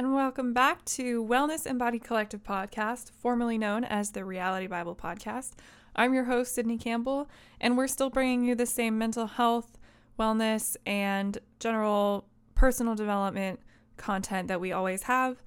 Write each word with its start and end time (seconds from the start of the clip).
and 0.00 0.14
welcome 0.14 0.54
back 0.54 0.82
to 0.86 1.22
Wellness 1.22 1.66
Embodied 1.66 2.02
Collective 2.02 2.42
Podcast, 2.42 3.10
formerly 3.10 3.58
known 3.58 3.84
as 3.84 4.12
the 4.12 4.24
Reality 4.24 4.66
Bible 4.66 4.96
Podcast. 4.96 5.50
I'm 5.94 6.14
your 6.14 6.24
host, 6.24 6.54
Sydney 6.54 6.78
Campbell, 6.78 7.28
and 7.60 7.76
we're 7.76 7.86
still 7.86 8.08
bringing 8.08 8.42
you 8.42 8.54
the 8.54 8.64
same 8.64 8.96
mental 8.96 9.26
health, 9.26 9.76
wellness, 10.18 10.74
and 10.86 11.36
general 11.58 12.24
personal 12.54 12.94
development 12.94 13.60
content 13.98 14.48
that 14.48 14.58
we 14.58 14.72
always 14.72 15.02
have. 15.02 15.42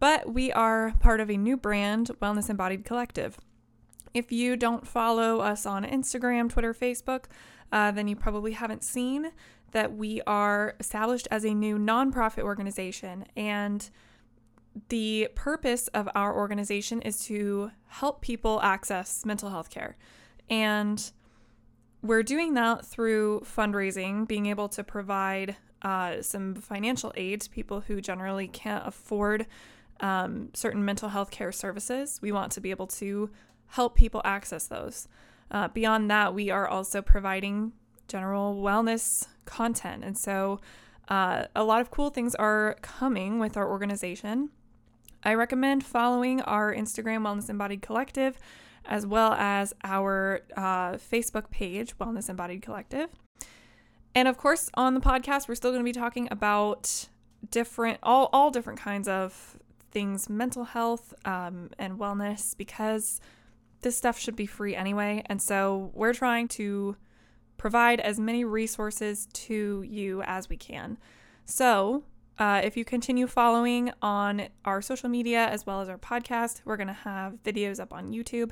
But 0.00 0.34
we 0.34 0.50
are 0.50 0.94
part 0.98 1.20
of 1.20 1.30
a 1.30 1.36
new 1.36 1.56
brand, 1.56 2.10
Wellness 2.20 2.50
Embodied 2.50 2.84
Collective. 2.84 3.38
If 4.12 4.32
you 4.32 4.56
don't 4.56 4.88
follow 4.88 5.38
us 5.38 5.66
on 5.66 5.84
Instagram, 5.84 6.50
Twitter, 6.50 6.74
Facebook, 6.74 7.26
uh, 7.70 7.92
then 7.92 8.08
you 8.08 8.16
probably 8.16 8.54
haven't 8.54 8.82
seen 8.82 9.30
that 9.74 9.94
we 9.94 10.22
are 10.26 10.74
established 10.80 11.28
as 11.30 11.44
a 11.44 11.52
new 11.52 11.78
nonprofit 11.78 12.42
organization. 12.42 13.26
And 13.36 13.88
the 14.88 15.28
purpose 15.34 15.88
of 15.88 16.08
our 16.14 16.34
organization 16.34 17.02
is 17.02 17.24
to 17.26 17.70
help 17.86 18.22
people 18.22 18.60
access 18.62 19.24
mental 19.24 19.50
health 19.50 19.70
care. 19.70 19.96
And 20.48 21.12
we're 22.02 22.22
doing 22.22 22.54
that 22.54 22.84
through 22.84 23.40
fundraising, 23.40 24.26
being 24.26 24.46
able 24.46 24.68
to 24.70 24.82
provide 24.82 25.56
uh, 25.82 26.22
some 26.22 26.54
financial 26.54 27.12
aid 27.16 27.42
to 27.42 27.50
people 27.50 27.82
who 27.82 28.00
generally 28.00 28.48
can't 28.48 28.86
afford 28.86 29.46
um, 30.00 30.50
certain 30.54 30.84
mental 30.84 31.08
health 31.08 31.30
care 31.30 31.52
services. 31.52 32.18
We 32.22 32.32
want 32.32 32.52
to 32.52 32.60
be 32.60 32.70
able 32.70 32.86
to 32.88 33.30
help 33.68 33.96
people 33.96 34.22
access 34.24 34.66
those. 34.66 35.08
Uh, 35.50 35.68
beyond 35.68 36.10
that, 36.10 36.34
we 36.34 36.50
are 36.50 36.66
also 36.66 37.02
providing 37.02 37.72
general 38.08 38.56
wellness 38.56 39.26
content. 39.44 40.04
And 40.04 40.16
so 40.16 40.60
uh, 41.08 41.44
a 41.54 41.64
lot 41.64 41.80
of 41.80 41.90
cool 41.90 42.10
things 42.10 42.34
are 42.34 42.76
coming 42.82 43.38
with 43.38 43.56
our 43.56 43.68
organization. 43.68 44.50
I 45.22 45.34
recommend 45.34 45.84
following 45.84 46.40
our 46.42 46.74
Instagram 46.74 47.22
Wellness 47.22 47.48
Embodied 47.48 47.82
Collective 47.82 48.38
as 48.86 49.06
well 49.06 49.32
as 49.32 49.72
our 49.82 50.42
uh, 50.56 50.92
Facebook 50.92 51.50
page, 51.50 51.96
Wellness 51.98 52.28
Embodied 52.28 52.62
Collective. 52.62 53.08
And 54.14 54.28
of 54.28 54.36
course, 54.36 54.70
on 54.74 54.94
the 54.94 55.00
podcast, 55.00 55.48
we're 55.48 55.54
still 55.54 55.70
going 55.70 55.80
to 55.80 55.84
be 55.84 55.92
talking 55.92 56.28
about 56.30 57.08
different, 57.50 57.98
all, 58.02 58.28
all 58.32 58.50
different 58.50 58.78
kinds 58.78 59.08
of 59.08 59.58
things, 59.90 60.28
mental 60.28 60.64
health 60.64 61.14
um, 61.24 61.70
and 61.78 61.98
wellness, 61.98 62.56
because 62.56 63.20
this 63.80 63.96
stuff 63.96 64.18
should 64.18 64.36
be 64.36 64.46
free 64.46 64.76
anyway. 64.76 65.22
And 65.26 65.40
so 65.40 65.90
we're 65.94 66.14
trying 66.14 66.48
to 66.48 66.96
provide 67.56 68.00
as 68.00 68.18
many 68.18 68.44
resources 68.44 69.26
to 69.32 69.82
you 69.86 70.22
as 70.22 70.48
we 70.48 70.56
can. 70.56 70.98
So, 71.44 72.04
uh, 72.38 72.60
if 72.64 72.76
you 72.76 72.84
continue 72.84 73.26
following 73.26 73.92
on 74.02 74.48
our 74.64 74.82
social 74.82 75.08
media 75.08 75.46
as 75.46 75.66
well 75.66 75.80
as 75.80 75.88
our 75.88 75.98
podcast, 75.98 76.62
we're 76.64 76.76
going 76.76 76.88
to 76.88 76.92
have 76.92 77.42
videos 77.44 77.78
up 77.78 77.92
on 77.92 78.12
YouTube. 78.12 78.50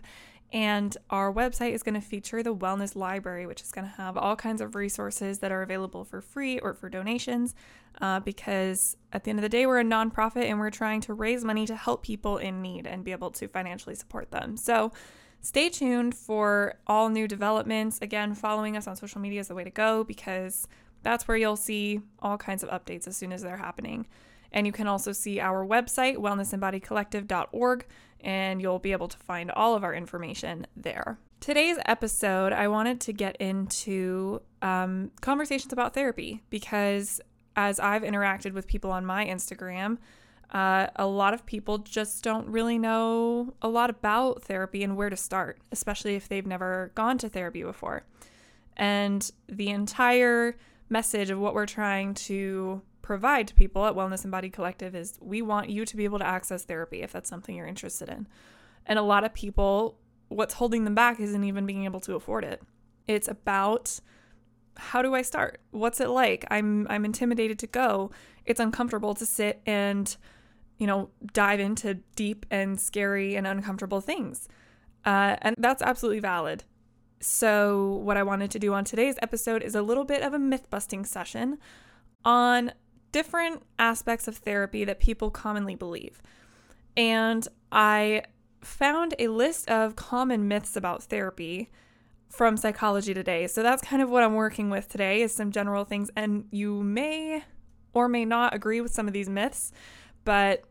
And 0.52 0.94
our 1.08 1.32
website 1.32 1.72
is 1.72 1.82
going 1.82 1.94
to 1.94 2.00
feature 2.00 2.42
the 2.42 2.54
Wellness 2.54 2.94
Library, 2.94 3.46
which 3.46 3.62
is 3.62 3.72
going 3.72 3.86
to 3.86 3.94
have 3.94 4.18
all 4.18 4.36
kinds 4.36 4.60
of 4.60 4.74
resources 4.74 5.38
that 5.38 5.50
are 5.50 5.62
available 5.62 6.04
for 6.04 6.20
free 6.20 6.58
or 6.58 6.74
for 6.74 6.90
donations. 6.90 7.54
Uh, 8.00 8.20
because 8.20 8.96
at 9.12 9.24
the 9.24 9.30
end 9.30 9.38
of 9.38 9.42
the 9.42 9.48
day, 9.48 9.66
we're 9.66 9.80
a 9.80 9.84
nonprofit 9.84 10.44
and 10.44 10.58
we're 10.58 10.70
trying 10.70 11.00
to 11.00 11.14
raise 11.14 11.44
money 11.44 11.66
to 11.66 11.74
help 11.74 12.02
people 12.02 12.36
in 12.36 12.60
need 12.60 12.86
and 12.86 13.02
be 13.02 13.12
able 13.12 13.30
to 13.30 13.48
financially 13.48 13.94
support 13.94 14.30
them. 14.30 14.56
So, 14.56 14.92
Stay 15.42 15.68
tuned 15.68 16.14
for 16.14 16.74
all 16.86 17.08
new 17.08 17.26
developments. 17.26 17.98
Again, 18.00 18.34
following 18.34 18.76
us 18.76 18.86
on 18.86 18.94
social 18.94 19.20
media 19.20 19.40
is 19.40 19.48
the 19.48 19.56
way 19.56 19.64
to 19.64 19.70
go 19.70 20.04
because 20.04 20.68
that's 21.02 21.26
where 21.26 21.36
you'll 21.36 21.56
see 21.56 22.00
all 22.20 22.38
kinds 22.38 22.62
of 22.62 22.70
updates 22.70 23.08
as 23.08 23.16
soon 23.16 23.32
as 23.32 23.42
they're 23.42 23.56
happening. 23.56 24.06
And 24.52 24.66
you 24.66 24.72
can 24.72 24.86
also 24.86 25.10
see 25.10 25.40
our 25.40 25.66
website, 25.66 26.16
wellnessembodiedcollective.org, 26.16 27.86
and 28.20 28.62
you'll 28.62 28.78
be 28.78 28.92
able 28.92 29.08
to 29.08 29.18
find 29.18 29.50
all 29.50 29.74
of 29.74 29.82
our 29.82 29.92
information 29.92 30.64
there. 30.76 31.18
Today's 31.40 31.78
episode, 31.86 32.52
I 32.52 32.68
wanted 32.68 33.00
to 33.00 33.12
get 33.12 33.36
into 33.38 34.42
um, 34.60 35.10
conversations 35.22 35.72
about 35.72 35.92
therapy 35.92 36.40
because 36.50 37.20
as 37.56 37.80
I've 37.80 38.02
interacted 38.02 38.52
with 38.52 38.68
people 38.68 38.92
on 38.92 39.04
my 39.04 39.26
Instagram, 39.26 39.98
uh, 40.52 40.88
a 40.96 41.06
lot 41.06 41.32
of 41.32 41.46
people 41.46 41.78
just 41.78 42.22
don't 42.22 42.46
really 42.46 42.78
know 42.78 43.54
a 43.62 43.68
lot 43.68 43.88
about 43.88 44.42
therapy 44.42 44.84
and 44.84 44.96
where 44.96 45.08
to 45.08 45.16
start, 45.16 45.58
especially 45.72 46.14
if 46.14 46.28
they've 46.28 46.46
never 46.46 46.92
gone 46.94 47.16
to 47.18 47.28
therapy 47.28 47.62
before. 47.62 48.04
And 48.76 49.30
the 49.48 49.70
entire 49.70 50.56
message 50.90 51.30
of 51.30 51.38
what 51.38 51.54
we're 51.54 51.66
trying 51.66 52.12
to 52.14 52.82
provide 53.00 53.48
to 53.48 53.54
people 53.54 53.86
at 53.86 53.94
Wellness 53.94 54.24
Embodied 54.24 54.52
Collective 54.52 54.94
is 54.94 55.18
we 55.22 55.40
want 55.40 55.70
you 55.70 55.86
to 55.86 55.96
be 55.96 56.04
able 56.04 56.18
to 56.18 56.26
access 56.26 56.64
therapy 56.64 57.00
if 57.02 57.12
that's 57.12 57.30
something 57.30 57.56
you're 57.56 57.66
interested 57.66 58.10
in. 58.10 58.28
And 58.84 58.98
a 58.98 59.02
lot 59.02 59.24
of 59.24 59.32
people, 59.32 59.98
what's 60.28 60.54
holding 60.54 60.84
them 60.84 60.94
back 60.94 61.18
isn't 61.18 61.44
even 61.44 61.64
being 61.64 61.84
able 61.84 62.00
to 62.00 62.14
afford 62.14 62.44
it. 62.44 62.62
It's 63.08 63.26
about 63.26 64.00
how 64.76 65.02
do 65.02 65.14
I 65.14 65.22
start? 65.22 65.60
What's 65.70 66.00
it 66.00 66.08
like? 66.08 66.44
I'm 66.50 66.86
I'm 66.88 67.04
intimidated 67.04 67.58
to 67.60 67.66
go. 67.66 68.10
It's 68.44 68.60
uncomfortable 68.60 69.14
to 69.14 69.26
sit 69.26 69.60
and 69.66 70.14
you 70.82 70.88
know, 70.88 71.10
dive 71.32 71.60
into 71.60 71.94
deep 72.16 72.44
and 72.50 72.80
scary 72.80 73.36
and 73.36 73.46
uncomfortable 73.46 74.00
things. 74.00 74.48
Uh, 75.04 75.36
and 75.40 75.54
that's 75.56 75.80
absolutely 75.80 76.18
valid. 76.18 76.64
So, 77.20 78.00
what 78.02 78.16
I 78.16 78.24
wanted 78.24 78.50
to 78.50 78.58
do 78.58 78.74
on 78.74 78.82
today's 78.82 79.14
episode 79.22 79.62
is 79.62 79.76
a 79.76 79.82
little 79.82 80.02
bit 80.02 80.22
of 80.22 80.34
a 80.34 80.40
myth 80.40 80.68
busting 80.70 81.04
session 81.04 81.58
on 82.24 82.72
different 83.12 83.62
aspects 83.78 84.26
of 84.26 84.38
therapy 84.38 84.84
that 84.84 84.98
people 84.98 85.30
commonly 85.30 85.76
believe. 85.76 86.20
And 86.96 87.46
I 87.70 88.24
found 88.60 89.14
a 89.20 89.28
list 89.28 89.70
of 89.70 89.94
common 89.94 90.48
myths 90.48 90.74
about 90.74 91.04
therapy 91.04 91.70
from 92.28 92.56
Psychology 92.56 93.14
Today. 93.14 93.46
So 93.46 93.62
that's 93.62 93.84
kind 93.84 94.02
of 94.02 94.10
what 94.10 94.24
I'm 94.24 94.34
working 94.34 94.68
with 94.68 94.88
today 94.88 95.22
is 95.22 95.32
some 95.32 95.52
general 95.52 95.84
things 95.84 96.10
and 96.16 96.46
you 96.50 96.82
may 96.82 97.44
or 97.94 98.08
may 98.08 98.24
not 98.24 98.52
agree 98.52 98.80
with 98.80 98.92
some 98.92 99.06
of 99.06 99.12
these 99.12 99.28
myths, 99.28 99.70
but 100.24 100.64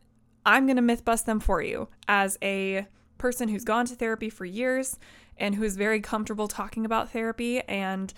I'm 0.46 0.66
going 0.66 0.75
to 0.75 0.81
myth 0.81 1.06
bust 1.06 1.25
them 1.25 1.40
for 1.40 1.62
you 1.62 1.88
as 2.07 2.38
a 2.41 2.88
person 3.18 3.50
who's 3.50 3.63
gone 3.63 3.85
to 3.85 3.96
therapy 3.96 4.29
for 4.29 4.46
years 4.46 4.97
and 5.38 5.56
who 5.56 5.63
is 5.63 5.78
very 5.78 6.02
comfortable 6.02 6.47
talking 6.47 6.85
about 6.85 7.12
therapy. 7.12 7.62
And 7.62 8.13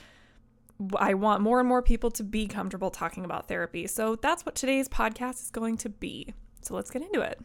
I 0.97 1.13
want 1.13 1.41
more 1.41 1.59
and 1.59 1.67
more 1.67 1.81
people 1.81 2.11
to 2.11 2.23
be 2.23 2.47
comfortable 2.47 2.89
talking 2.89 3.25
about 3.25 3.47
therapy. 3.47 3.87
So 3.87 4.15
that's 4.15 4.45
what 4.45 4.55
today's 4.55 4.89
podcast 4.89 5.41
is 5.41 5.51
going 5.51 5.77
to 5.77 5.89
be. 5.89 6.33
So 6.61 6.75
let's 6.75 6.89
get 6.89 7.01
into 7.01 7.21
it. 7.21 7.39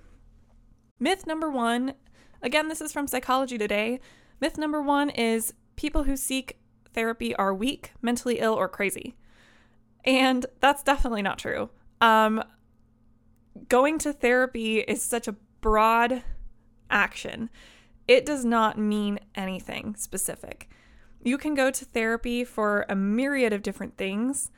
Myth 1.01 1.27
number 1.27 1.51
one 1.51 1.95
again, 2.43 2.69
this 2.69 2.81
is 2.81 2.93
from 2.93 3.07
Psychology 3.07 3.59
Today. 3.59 4.01
Myth 4.41 4.59
number 4.59 4.81
one 4.81 5.11
is 5.11 5.55
people 5.77 6.05
who 6.05 6.17
seek 6.17 6.59
therapy 6.95 7.35
are 7.37 7.55
weak, 7.55 7.93
mentally 8.01 8.39
ill, 8.39 8.55
or 8.55 8.69
crazy. 8.69 9.17
And 10.05 10.47
that's 10.61 10.83
definitely 10.83 11.23
not 11.23 11.39
true. 11.39 11.71
Um, 12.01 12.43
going 13.69 13.99
to 13.99 14.13
therapy 14.13 14.81
is 14.81 15.03
such 15.03 15.29
a 15.29 15.37
broad 15.61 16.23
action. 16.91 17.51
It 18.07 18.25
does 18.25 18.45
not 18.45 18.79
mean 18.79 19.19
anything 19.35 19.95
specific. 19.97 20.69
You 21.23 21.37
can 21.37 21.55
go 21.55 21.71
to 21.71 21.85
therapy 21.85 22.45
for 22.45 22.87
a 22.89 22.95
myriad 22.95 23.53
of 23.53 23.63
different 23.63 23.97
things, 23.97 24.51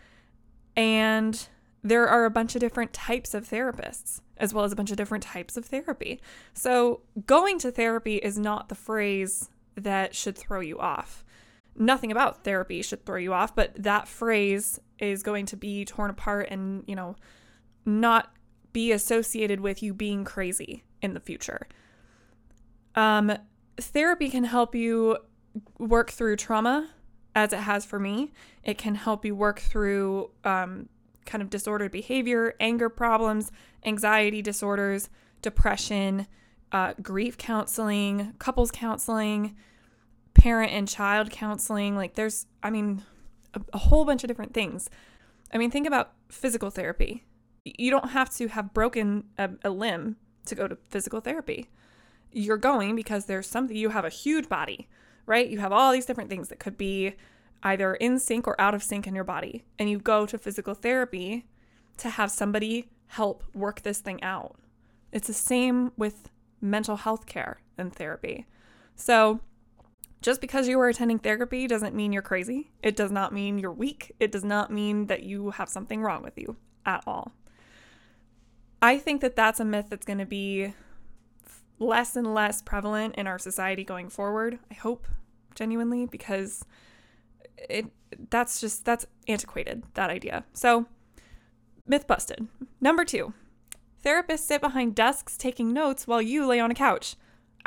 and 0.77 1.49
there 1.83 2.07
are 2.07 2.25
a 2.25 2.31
bunch 2.31 2.55
of 2.55 2.61
different 2.61 2.93
types 2.93 3.35
of 3.35 3.49
therapists, 3.49 4.21
as 4.37 4.53
well 4.53 4.65
as 4.65 4.73
a 4.73 4.77
bunch 4.77 4.91
of 4.91 4.97
different 4.97 5.25
types 5.25 5.57
of 5.57 5.65
therapy. 5.65 6.21
So, 6.53 7.01
going 7.27 7.59
to 7.61 7.71
therapy 7.71 8.17
is 8.17 8.39
not 8.39 8.69
the 8.69 8.75
phrase 8.75 9.49
that 9.75 10.15
should 10.15 10.37
throw 10.37 10.61
you 10.61 10.79
off. 10.79 11.25
Nothing 11.75 12.13
about 12.13 12.45
therapy 12.45 12.83
should 12.83 13.07
throw 13.07 13.17
you 13.17 13.33
off, 13.33 13.55
but 13.55 13.83
that 13.83 14.07
phrase 14.07 14.79
is 14.99 15.23
going 15.23 15.47
to 15.47 15.57
be 15.57 15.85
torn 15.85 16.11
apart 16.11 16.49
and, 16.51 16.85
you 16.87 16.95
know, 16.95 17.17
not 17.87 18.33
be 18.73 18.93
associated 18.93 19.61
with 19.61 19.83
you 19.83 19.95
being 19.95 20.25
crazy 20.25 20.85
in 21.03 21.15
the 21.15 21.21
future. 21.21 21.67
Um, 22.95 23.33
therapy 23.77 24.29
can 24.29 24.45
help 24.45 24.75
you 24.75 25.19
work 25.79 26.11
through 26.11 26.37
trauma, 26.37 26.91
as 27.35 27.53
it 27.53 27.61
has 27.61 27.85
for 27.85 27.99
me. 27.99 28.33
It 28.63 28.79
can 28.79 28.95
help 28.95 29.25
you 29.25 29.35
work 29.35 29.61
through 29.61 30.31
um, 30.45 30.89
kind 31.27 31.43
of 31.43 31.51
disordered 31.51 31.93
behavior, 31.93 32.55
anger 32.61 32.89
problems, 32.89 33.51
anxiety 33.85 34.43
disorders, 34.43 35.09
depression, 35.43 36.27
uh, 36.73 36.95
grief 37.03 37.39
counseling, 37.39 38.35
couples 38.39 38.71
counseling, 38.71 39.57
parent 40.35 40.73
and 40.73 40.89
child 40.89 41.31
counseling. 41.31 41.97
Like, 41.97 42.15
there's, 42.15 42.47
I 42.63 42.71
mean, 42.71 43.03
a, 43.55 43.61
a 43.73 43.79
whole 43.79 44.05
bunch 44.05 44.23
of 44.25 44.29
different 44.29 44.55
things. 44.55 44.91
I 45.53 45.59
mean, 45.59 45.71
think 45.71 45.87
about 45.87 46.13
physical 46.29 46.71
therapy 46.71 47.25
you 47.65 47.91
don't 47.91 48.11
have 48.11 48.31
to 48.37 48.49
have 48.49 48.73
broken 48.73 49.25
a, 49.39 49.51
a 49.65 49.71
limb 49.71 50.17
to 50.47 50.55
go 50.55 50.69
to 50.69 50.79
physical 50.89 51.21
therapy. 51.21 51.69
You're 52.33 52.57
going 52.57 52.97
because 52.97 53.27
there's 53.27 53.47
something, 53.47 53.77
you 53.77 53.91
have 53.91 54.05
a 54.05 54.11
huge 54.11 54.49
body, 54.49 54.89
right? 55.27 55.49
You 55.49 55.59
have 55.59 55.73
all 55.73 55.93
these 55.93 56.07
different 56.07 56.31
things 56.31 56.49
that 56.49 56.59
could 56.59 56.79
be 56.79 57.15
either 57.63 57.95
in 57.95 58.19
sync 58.19 58.47
or 58.47 58.61
out 58.61 58.75
of 58.75 58.83
sync 58.83 59.07
in 59.07 59.15
your 59.15 59.25
body. 59.25 59.65
And 59.79 59.91
you 59.91 59.99
go 59.99 60.27
to 60.27 60.39
physical 60.39 60.75
therapy 60.75 61.47
to 61.99 62.11
have 62.11 62.31
somebody 62.31 62.91
help 63.09 63.45
work 63.55 63.83
this 63.83 64.01
thing 64.01 64.23
out. 64.23 64.57
It's 65.13 65.27
the 65.27 65.35
same 65.35 65.93
with 65.97 66.31
mental 66.61 66.97
health 66.97 67.27
care 67.27 67.61
and 67.77 67.93
therapy. 67.93 68.47
So, 68.95 69.41
just 70.23 70.43
because 70.43 70.69
you 70.69 70.79
are 70.79 70.89
attending 70.89 71.19
therapy 71.19 71.67
doesn't 71.67 71.95
mean 71.95 72.13
you're 72.13 72.21
crazy. 72.21 72.71
It 72.83 72.95
does 72.95 73.11
not 73.11 73.33
mean 73.33 73.59
you're 73.59 73.73
weak. 73.73 74.15
It 74.21 74.31
does 74.31 74.45
not 74.45 74.71
mean 74.71 75.07
that 75.07 75.23
you 75.23 75.51
have 75.51 75.71
something 75.71 76.03
wrong 76.03 76.23
with 76.23 76.37
you 76.37 76.57
at 76.85 77.03
all. 77.07 77.33
I 78.83 78.99
think 78.99 79.21
that 79.21 79.37
that's 79.37 79.61
a 79.61 79.65
myth 79.65 79.87
that's 79.91 80.07
going 80.07 80.19
to 80.19 80.27
be 80.27 80.75
less 81.79 82.17
and 82.17 82.33
less 82.35 82.63
prevalent 82.63 83.15
in 83.17 83.27
our 83.27 83.39
society 83.39 83.85
going 83.85 84.09
forward. 84.09 84.59
I 84.71 84.75
hope 84.75 85.07
genuinely 85.55 86.07
because 86.07 86.65
it 87.57 87.87
that's 88.31 88.61
just 88.61 88.85
that's 88.85 89.07
antiquated 89.29 89.83
that 89.95 90.11
idea. 90.11 90.45
So, 90.53 90.87
myth 91.87 92.07
busted. 92.07 92.49
Number 92.81 93.05
2. 93.05 93.33
Therapists 94.05 94.41
sit 94.41 94.61
behind 94.61 94.95
desks 94.95 95.37
taking 95.37 95.73
notes 95.73 96.07
while 96.07 96.23
you 96.23 96.47
lay 96.47 96.59
on 96.61 96.71
a 96.71 96.75
couch. 96.75 97.17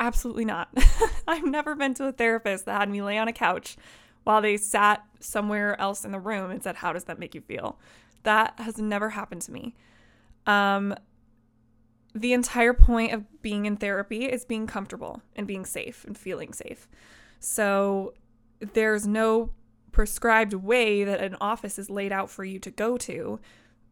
Absolutely 0.00 0.44
not. 0.44 0.68
I've 1.28 1.44
never 1.44 1.76
been 1.76 1.94
to 1.94 2.06
a 2.06 2.12
therapist 2.12 2.66
that 2.66 2.80
had 2.80 2.90
me 2.90 3.02
lay 3.02 3.18
on 3.18 3.28
a 3.28 3.32
couch 3.32 3.76
while 4.24 4.42
they 4.42 4.56
sat 4.56 5.04
somewhere 5.20 5.80
else 5.80 6.04
in 6.04 6.10
the 6.10 6.18
room 6.18 6.50
and 6.50 6.62
said, 6.62 6.76
How 6.76 6.92
does 6.92 7.04
that 7.04 7.18
make 7.18 7.34
you 7.34 7.40
feel? 7.40 7.78
That 8.24 8.58
has 8.58 8.78
never 8.78 9.10
happened 9.10 9.42
to 9.42 9.52
me. 9.52 9.76
Um, 10.46 10.94
the 12.14 12.32
entire 12.32 12.74
point 12.74 13.12
of 13.12 13.42
being 13.42 13.66
in 13.66 13.76
therapy 13.76 14.26
is 14.26 14.44
being 14.44 14.66
comfortable 14.66 15.22
and 15.34 15.46
being 15.46 15.64
safe 15.64 16.04
and 16.04 16.16
feeling 16.16 16.52
safe. 16.52 16.88
So 17.40 18.14
there's 18.60 19.06
no 19.06 19.52
prescribed 19.90 20.54
way 20.54 21.04
that 21.04 21.20
an 21.20 21.36
office 21.40 21.78
is 21.78 21.90
laid 21.90 22.12
out 22.12 22.30
for 22.30 22.44
you 22.44 22.58
to 22.60 22.70
go 22.70 22.96
to. 22.98 23.40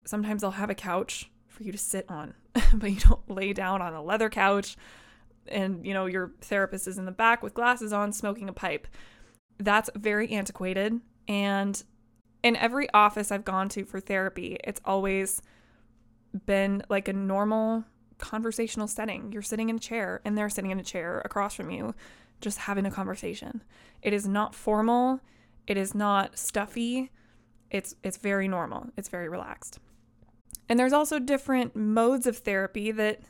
Sometimes 0.04 0.42
they'll 0.42 0.52
have 0.52 0.70
a 0.70 0.74
couch 0.74 1.30
for 1.48 1.62
you 1.64 1.72
to 1.72 1.78
sit 1.78 2.06
on, 2.08 2.34
but 2.74 2.90
you 2.90 3.00
don't 3.00 3.30
lay 3.30 3.52
down 3.52 3.82
on 3.82 3.92
a 3.94 4.02
leather 4.02 4.28
couch 4.28 4.76
and 5.48 5.84
you 5.84 5.92
know 5.92 6.06
your 6.06 6.30
therapist 6.40 6.86
is 6.86 6.98
in 6.98 7.04
the 7.04 7.10
back 7.10 7.42
with 7.42 7.52
glasses 7.52 7.92
on 7.92 8.12
smoking 8.12 8.48
a 8.48 8.52
pipe. 8.52 8.86
That's 9.58 9.90
very 9.96 10.30
antiquated 10.30 11.00
and 11.28 11.82
in 12.42 12.56
every 12.56 12.88
office 12.92 13.30
I've 13.30 13.44
gone 13.44 13.68
to 13.70 13.84
for 13.84 14.00
therapy, 14.00 14.58
it's 14.64 14.80
always 14.84 15.42
been 16.46 16.82
like 16.88 17.08
a 17.08 17.12
normal 17.12 17.84
conversational 18.18 18.86
setting. 18.86 19.32
You're 19.32 19.42
sitting 19.42 19.68
in 19.68 19.76
a 19.76 19.80
chair 19.80 20.20
and 20.24 20.36
they're 20.36 20.50
sitting 20.50 20.70
in 20.70 20.80
a 20.80 20.84
chair 20.84 21.20
across 21.24 21.54
from 21.54 21.70
you 21.70 21.94
just 22.40 22.58
having 22.58 22.86
a 22.86 22.90
conversation. 22.90 23.62
It 24.02 24.12
is 24.12 24.26
not 24.26 24.54
formal, 24.54 25.20
it 25.66 25.76
is 25.76 25.94
not 25.94 26.38
stuffy. 26.38 27.10
It's 27.70 27.94
it's 28.02 28.18
very 28.18 28.48
normal. 28.48 28.90
It's 28.96 29.08
very 29.08 29.28
relaxed. 29.28 29.78
And 30.68 30.78
there's 30.78 30.92
also 30.92 31.18
different 31.18 31.74
modes 31.74 32.26
of 32.26 32.38
therapy 32.38 32.92
that 32.92 33.20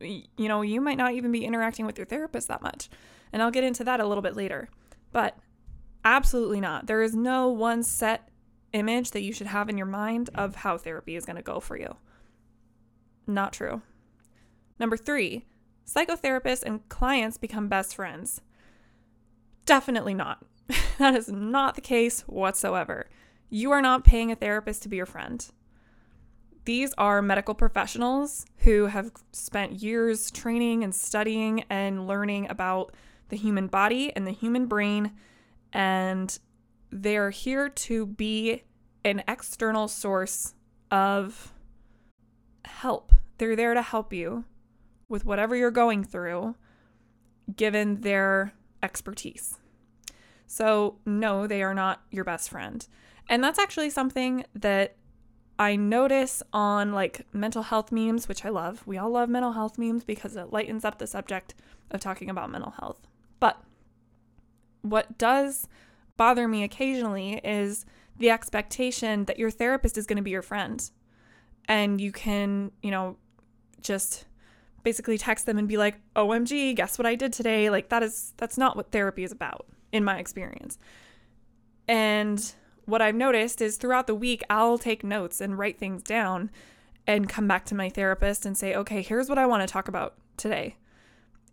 you 0.00 0.48
know, 0.48 0.62
you 0.62 0.80
might 0.80 0.98
not 0.98 1.12
even 1.12 1.32
be 1.32 1.44
interacting 1.44 1.86
with 1.86 1.98
your 1.98 2.06
therapist 2.06 2.48
that 2.48 2.62
much. 2.62 2.90
And 3.32 3.42
I'll 3.42 3.50
get 3.50 3.64
into 3.64 3.84
that 3.84 4.00
a 4.00 4.06
little 4.06 4.22
bit 4.22 4.36
later. 4.36 4.68
But 5.12 5.38
absolutely 6.04 6.60
not. 6.60 6.86
There 6.86 7.02
is 7.02 7.14
no 7.14 7.48
one 7.48 7.82
set 7.82 8.28
image 8.72 9.12
that 9.12 9.22
you 9.22 9.32
should 9.32 9.46
have 9.46 9.68
in 9.68 9.78
your 9.78 9.86
mind 9.86 10.30
of 10.34 10.56
how 10.56 10.76
therapy 10.76 11.16
is 11.16 11.24
going 11.24 11.36
to 11.36 11.42
go 11.42 11.60
for 11.60 11.78
you. 11.78 11.96
Not 13.26 13.52
true. 13.52 13.82
Number 14.78 14.96
three, 14.96 15.46
psychotherapists 15.86 16.62
and 16.62 16.88
clients 16.88 17.38
become 17.38 17.68
best 17.68 17.94
friends. 17.94 18.40
Definitely 19.64 20.14
not. 20.14 20.44
that 20.98 21.14
is 21.14 21.28
not 21.28 21.74
the 21.74 21.80
case 21.80 22.22
whatsoever. 22.22 23.06
You 23.48 23.70
are 23.72 23.82
not 23.82 24.04
paying 24.04 24.30
a 24.30 24.36
therapist 24.36 24.82
to 24.82 24.88
be 24.88 24.96
your 24.96 25.06
friend. 25.06 25.44
These 26.64 26.92
are 26.98 27.22
medical 27.22 27.54
professionals 27.54 28.44
who 28.58 28.86
have 28.86 29.12
spent 29.32 29.82
years 29.82 30.30
training 30.32 30.82
and 30.82 30.92
studying 30.94 31.64
and 31.70 32.08
learning 32.08 32.50
about 32.50 32.92
the 33.28 33.36
human 33.36 33.68
body 33.68 34.12
and 34.14 34.26
the 34.26 34.32
human 34.32 34.66
brain, 34.66 35.12
and 35.72 36.36
they're 36.90 37.30
here 37.30 37.68
to 37.68 38.06
be 38.06 38.64
an 39.04 39.22
external 39.28 39.86
source 39.86 40.54
of 40.90 41.52
help. 42.66 43.12
They're 43.38 43.56
there 43.56 43.74
to 43.74 43.82
help 43.82 44.12
you 44.12 44.44
with 45.08 45.24
whatever 45.24 45.54
you're 45.54 45.70
going 45.70 46.04
through, 46.04 46.56
given 47.54 48.00
their 48.00 48.52
expertise. 48.82 49.58
So, 50.46 50.98
no, 51.04 51.46
they 51.46 51.62
are 51.62 51.74
not 51.74 52.02
your 52.10 52.24
best 52.24 52.50
friend. 52.50 52.86
And 53.28 53.42
that's 53.42 53.58
actually 53.58 53.90
something 53.90 54.44
that 54.54 54.96
I 55.58 55.76
notice 55.76 56.42
on 56.52 56.92
like 56.92 57.26
mental 57.32 57.62
health 57.62 57.90
memes, 57.90 58.28
which 58.28 58.44
I 58.44 58.50
love. 58.50 58.86
We 58.86 58.98
all 58.98 59.10
love 59.10 59.28
mental 59.28 59.52
health 59.52 59.78
memes 59.78 60.04
because 60.04 60.36
it 60.36 60.52
lightens 60.52 60.84
up 60.84 60.98
the 60.98 61.06
subject 61.06 61.54
of 61.90 62.00
talking 62.00 62.30
about 62.30 62.50
mental 62.50 62.72
health. 62.72 63.06
But 63.40 63.60
what 64.82 65.18
does 65.18 65.66
bother 66.16 66.46
me 66.46 66.62
occasionally 66.62 67.40
is 67.42 67.86
the 68.18 68.30
expectation 68.30 69.24
that 69.24 69.38
your 69.38 69.50
therapist 69.50 69.98
is 69.98 70.06
going 70.06 70.16
to 70.16 70.22
be 70.22 70.30
your 70.30 70.42
friend 70.42 70.90
and 71.68 72.00
you 72.00 72.12
can, 72.12 72.70
you 72.82 72.90
know, 72.90 73.16
just 73.80 74.26
basically 74.82 75.18
text 75.18 75.46
them 75.46 75.58
and 75.58 75.68
be 75.68 75.76
like, 75.76 76.00
"OMG, 76.14 76.74
guess 76.74 76.98
what 76.98 77.06
I 77.06 77.14
did 77.14 77.32
today?" 77.32 77.70
Like 77.70 77.88
that 77.88 78.02
is 78.02 78.32
that's 78.36 78.58
not 78.58 78.76
what 78.76 78.92
therapy 78.92 79.24
is 79.24 79.32
about 79.32 79.66
in 79.92 80.04
my 80.04 80.18
experience. 80.18 80.78
And 81.88 82.54
what 82.84 83.02
I've 83.02 83.14
noticed 83.14 83.60
is 83.60 83.76
throughout 83.76 84.06
the 84.06 84.14
week, 84.14 84.42
I'll 84.48 84.78
take 84.78 85.04
notes 85.04 85.40
and 85.40 85.58
write 85.58 85.78
things 85.78 86.02
down 86.02 86.50
and 87.06 87.28
come 87.28 87.46
back 87.46 87.64
to 87.66 87.74
my 87.74 87.88
therapist 87.88 88.46
and 88.46 88.56
say, 88.56 88.74
okay, 88.74 89.02
here's 89.02 89.28
what 89.28 89.38
I 89.38 89.46
want 89.46 89.66
to 89.66 89.72
talk 89.72 89.88
about 89.88 90.14
today. 90.36 90.76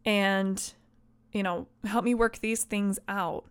And, 0.06 0.74
you 1.32 1.44
know, 1.44 1.68
help 1.86 2.06
me 2.06 2.16
work 2.16 2.40
these 2.40 2.64
things 2.64 3.00
out. 3.08 3.46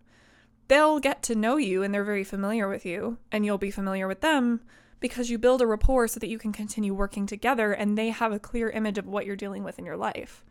They'll 0.67 0.99
get 0.99 1.23
to 1.23 1.35
know 1.35 1.57
you 1.57 1.83
and 1.83 1.93
they're 1.93 2.03
very 2.03 2.23
familiar 2.23 2.67
with 2.67 2.85
you, 2.85 3.17
and 3.31 3.45
you'll 3.45 3.57
be 3.57 3.71
familiar 3.71 4.07
with 4.07 4.21
them 4.21 4.61
because 5.03 5.29
you 5.29 5.37
build 5.37 5.61
a 5.61 5.67
rapport 5.67 6.07
so 6.07 6.19
that 6.19 6.29
you 6.29 6.39
can 6.39 6.51
continue 6.51 6.95
working 6.95 7.27
together 7.27 7.73
and 7.73 7.95
they 7.95 8.09
have 8.09 8.31
a 8.31 8.39
clear 8.39 8.71
image 8.71 8.97
of 8.97 9.05
what 9.05 9.27
you're 9.27 9.35
dealing 9.35 9.63
with 9.63 9.77
in 9.77 9.85
your 9.85 9.97
life. 9.97 10.43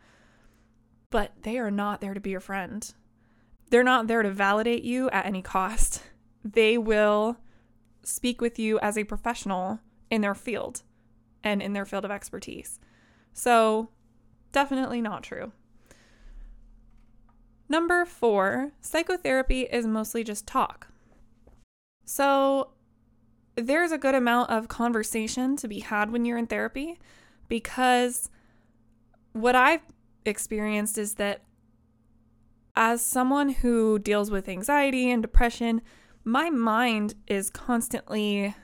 But 1.09 1.33
they 1.41 1.57
are 1.57 1.71
not 1.71 1.99
there 1.99 2.13
to 2.13 2.21
be 2.21 2.29
your 2.29 2.39
friend. 2.39 2.89
They're 3.69 3.83
not 3.83 4.07
there 4.07 4.23
to 4.23 4.31
validate 4.31 4.83
you 4.83 5.09
at 5.09 5.25
any 5.25 5.41
cost 5.41 6.01
they 6.43 6.77
will 6.77 7.37
speak 8.03 8.41
with 8.41 8.59
you 8.59 8.79
as 8.79 8.97
a 8.97 9.03
professional 9.05 9.79
in 10.09 10.21
their 10.21 10.35
field 10.35 10.83
and 11.43 11.61
in 11.61 11.73
their 11.73 11.85
field 11.85 12.05
of 12.05 12.11
expertise. 12.11 12.79
So, 13.33 13.89
definitely 14.51 15.01
not 15.01 15.23
true. 15.23 15.51
Number 17.69 18.05
four, 18.05 18.73
psychotherapy 18.81 19.61
is 19.61 19.87
mostly 19.87 20.23
just 20.23 20.45
talk. 20.45 20.87
So, 22.05 22.71
there's 23.55 23.91
a 23.91 23.97
good 23.97 24.15
amount 24.15 24.49
of 24.49 24.67
conversation 24.67 25.55
to 25.57 25.67
be 25.67 25.79
had 25.79 26.11
when 26.11 26.25
you're 26.25 26.37
in 26.37 26.47
therapy 26.47 26.99
because 27.47 28.29
what 29.33 29.55
I've 29.55 29.81
experienced 30.25 30.97
is 30.97 31.15
that 31.15 31.43
as 32.75 33.05
someone 33.05 33.49
who 33.49 33.99
deals 33.99 34.31
with 34.31 34.49
anxiety 34.49 35.11
and 35.11 35.21
depression, 35.21 35.81
my 36.23 36.49
mind 36.49 37.13
is 37.27 37.49
constantly 37.49 38.55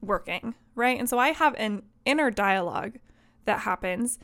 working, 0.00 0.54
right? 0.74 0.98
And 0.98 1.08
so 1.08 1.18
I 1.18 1.32
have 1.32 1.54
an 1.58 1.82
inner 2.04 2.30
dialogue 2.30 2.98
that 3.44 3.60
happens. 3.60 4.18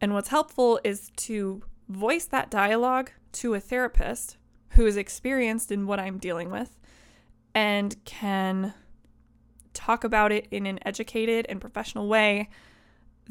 And 0.00 0.14
what's 0.14 0.30
helpful 0.30 0.80
is 0.82 1.10
to 1.16 1.62
voice 1.88 2.24
that 2.26 2.50
dialogue 2.50 3.10
to 3.32 3.54
a 3.54 3.60
therapist 3.60 4.38
who 4.70 4.86
is 4.86 4.96
experienced 4.96 5.70
in 5.70 5.86
what 5.86 6.00
I'm 6.00 6.18
dealing 6.18 6.50
with 6.50 6.78
and 7.54 8.02
can 8.04 8.74
talk 9.80 10.04
about 10.04 10.32
it 10.32 10.46
in 10.50 10.66
an 10.66 10.78
educated 10.86 11.46
and 11.48 11.60
professional 11.60 12.08
way 12.08 12.48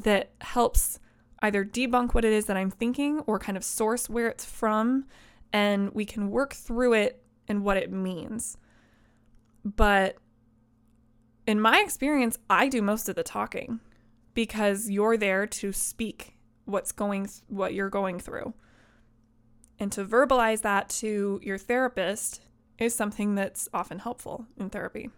that 0.02 0.30
helps 0.40 0.98
either 1.42 1.64
debunk 1.64 2.14
what 2.14 2.24
it 2.24 2.32
is 2.32 2.46
that 2.46 2.56
I'm 2.56 2.70
thinking 2.70 3.20
or 3.20 3.38
kind 3.38 3.56
of 3.56 3.64
source 3.64 4.08
where 4.08 4.28
it's 4.28 4.44
from. 4.44 5.06
And 5.52 5.92
we 5.92 6.04
can 6.04 6.30
work 6.30 6.54
through 6.54 6.94
it 6.94 7.22
and 7.48 7.64
what 7.64 7.76
it 7.76 7.90
means. 7.90 8.56
But 9.64 10.16
in 11.46 11.60
my 11.60 11.80
experience, 11.80 12.38
I 12.48 12.68
do 12.68 12.82
most 12.82 13.08
of 13.08 13.16
the 13.16 13.22
talking 13.22 13.80
because 14.34 14.88
you're 14.88 15.16
there 15.16 15.46
to 15.46 15.72
speak 15.72 16.36
what's 16.64 16.92
going 16.92 17.28
what 17.48 17.74
you're 17.74 17.90
going 17.90 18.20
through. 18.20 18.54
And 19.78 19.90
to 19.92 20.04
verbalize 20.04 20.60
that 20.60 20.88
to 21.00 21.40
your 21.42 21.58
therapist 21.58 22.42
is 22.78 22.94
something 22.94 23.34
that's 23.34 23.68
often 23.72 23.98
helpful 23.98 24.46
in 24.58 24.70
therapy. 24.70 25.10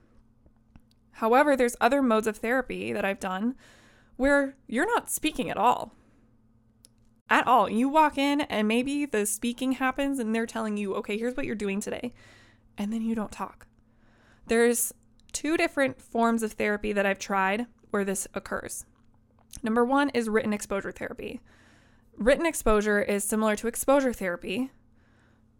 However, 1.12 1.56
there's 1.56 1.76
other 1.80 2.02
modes 2.02 2.26
of 2.26 2.38
therapy 2.38 2.92
that 2.92 3.04
I've 3.04 3.20
done 3.20 3.54
where 4.16 4.56
you're 4.66 4.86
not 4.86 5.10
speaking 5.10 5.50
at 5.50 5.56
all. 5.56 5.94
At 7.28 7.46
all. 7.46 7.68
You 7.68 7.88
walk 7.88 8.18
in 8.18 8.42
and 8.42 8.68
maybe 8.68 9.06
the 9.06 9.26
speaking 9.26 9.72
happens 9.72 10.18
and 10.18 10.34
they're 10.34 10.46
telling 10.46 10.76
you, 10.76 10.94
okay, 10.96 11.16
here's 11.16 11.36
what 11.36 11.46
you're 11.46 11.54
doing 11.54 11.80
today. 11.80 12.12
And 12.76 12.92
then 12.92 13.02
you 13.02 13.14
don't 13.14 13.32
talk. 13.32 13.66
There's 14.46 14.92
two 15.32 15.56
different 15.56 16.00
forms 16.00 16.42
of 16.42 16.52
therapy 16.52 16.92
that 16.92 17.06
I've 17.06 17.18
tried 17.18 17.66
where 17.90 18.04
this 18.04 18.26
occurs. 18.34 18.84
Number 19.62 19.84
one 19.84 20.10
is 20.10 20.28
written 20.28 20.52
exposure 20.52 20.92
therapy. 20.92 21.40
Written 22.16 22.46
exposure 22.46 23.00
is 23.00 23.24
similar 23.24 23.56
to 23.56 23.66
exposure 23.66 24.12
therapy, 24.12 24.70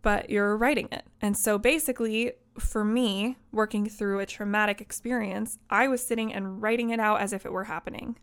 but 0.03 0.31
you're 0.31 0.57
writing 0.57 0.89
it. 0.93 1.05
And 1.21 1.37
so 1.37 1.59
basically, 1.59 2.33
for 2.59 2.85
me, 2.85 3.37
working 3.51 3.89
through 3.89 4.21
a 4.21 4.27
traumatic 4.27 4.81
experience, 4.81 5.59
I 5.71 5.89
was 5.89 6.05
sitting 6.05 6.33
and 6.33 6.61
writing 6.63 6.91
it 6.91 7.01
out 7.01 7.21
as 7.21 7.33
if 7.33 7.47
it 7.47 7.53
were 7.53 7.65
happening. 7.65 8.19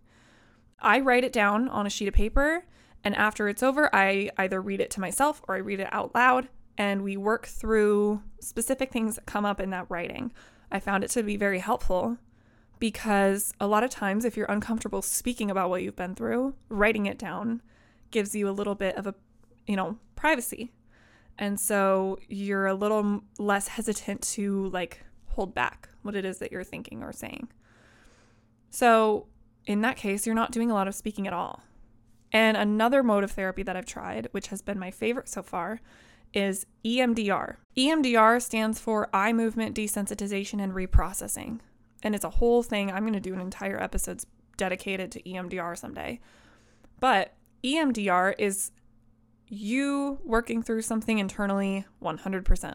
I 0.79 0.99
write 0.99 1.23
it 1.23 1.33
down 1.33 1.67
on 1.67 1.85
a 1.85 1.89
sheet 1.89 2.07
of 2.07 2.13
paper, 2.13 2.65
and 3.03 3.15
after 3.15 3.47
it's 3.47 3.63
over, 3.63 3.93
I 3.93 4.29
either 4.37 4.61
read 4.61 4.81
it 4.81 4.91
to 4.91 5.01
myself 5.01 5.41
or 5.47 5.55
I 5.55 5.59
read 5.59 5.79
it 5.79 5.89
out 5.91 6.13
loud, 6.13 6.49
and 6.77 7.03
we 7.03 7.17
work 7.17 7.47
through 7.47 8.21
specific 8.39 8.91
things 8.91 9.15
that 9.15 9.25
come 9.25 9.45
up 9.45 9.59
in 9.59 9.71
that 9.71 9.87
writing. 9.89 10.31
I 10.71 10.79
found 10.79 11.03
it 11.03 11.09
to 11.11 11.23
be 11.23 11.35
very 11.35 11.59
helpful 11.59 12.17
because 12.79 13.53
a 13.59 13.67
lot 13.67 13.83
of 13.83 13.89
times, 13.89 14.23
if 14.23 14.37
you're 14.37 14.45
uncomfortable 14.45 15.01
speaking 15.01 15.51
about 15.51 15.69
what 15.69 15.83
you've 15.83 15.95
been 15.95 16.15
through, 16.15 16.55
writing 16.69 17.05
it 17.05 17.17
down 17.17 17.61
gives 18.11 18.33
you 18.33 18.47
a 18.47 18.51
little 18.51 18.75
bit 18.75 18.95
of 18.95 19.05
a, 19.05 19.15
you 19.67 19.75
know, 19.75 19.97
privacy. 20.15 20.71
And 21.39 21.59
so 21.59 22.19
you're 22.27 22.67
a 22.67 22.73
little 22.75 23.23
less 23.39 23.69
hesitant 23.69 24.21
to 24.33 24.67
like 24.67 25.03
hold 25.29 25.55
back 25.55 25.87
what 26.01 26.15
it 26.15 26.25
is 26.25 26.37
that 26.39 26.51
you're 26.51 26.65
thinking 26.65 27.01
or 27.01 27.13
saying. 27.13 27.47
So, 28.69 29.27
in 29.65 29.81
that 29.81 29.97
case, 29.97 30.25
you're 30.25 30.35
not 30.35 30.51
doing 30.51 30.69
a 30.69 30.73
lot 30.73 30.87
of 30.87 30.95
speaking 30.95 31.25
at 31.27 31.33
all. 31.33 31.63
And 32.31 32.55
another 32.57 33.01
mode 33.01 33.23
of 33.23 33.31
therapy 33.31 33.63
that 33.63 33.75
I've 33.75 33.85
tried, 33.85 34.27
which 34.31 34.47
has 34.47 34.61
been 34.61 34.77
my 34.77 34.91
favorite 34.91 35.29
so 35.29 35.41
far, 35.41 35.81
is 36.33 36.65
EMDR. 36.85 37.55
EMDR 37.75 38.41
stands 38.41 38.79
for 38.79 39.09
eye 39.13 39.33
movement 39.33 39.75
desensitization 39.75 40.61
and 40.61 40.73
reprocessing. 40.73 41.59
And 42.03 42.13
it's 42.13 42.25
a 42.25 42.29
whole 42.29 42.61
thing. 42.61 42.91
I'm 42.91 43.03
going 43.03 43.13
to 43.13 43.19
do 43.19 43.33
an 43.33 43.41
entire 43.41 43.81
episode 43.81 44.23
dedicated 44.57 45.11
to 45.13 45.23
EMDR 45.23 45.77
someday. 45.77 46.19
But 46.99 47.33
EMDR 47.63 48.35
is 48.37 48.71
you 49.49 50.19
working 50.23 50.61
through 50.61 50.83
something 50.83 51.19
internally 51.19 51.85
100%. 52.01 52.73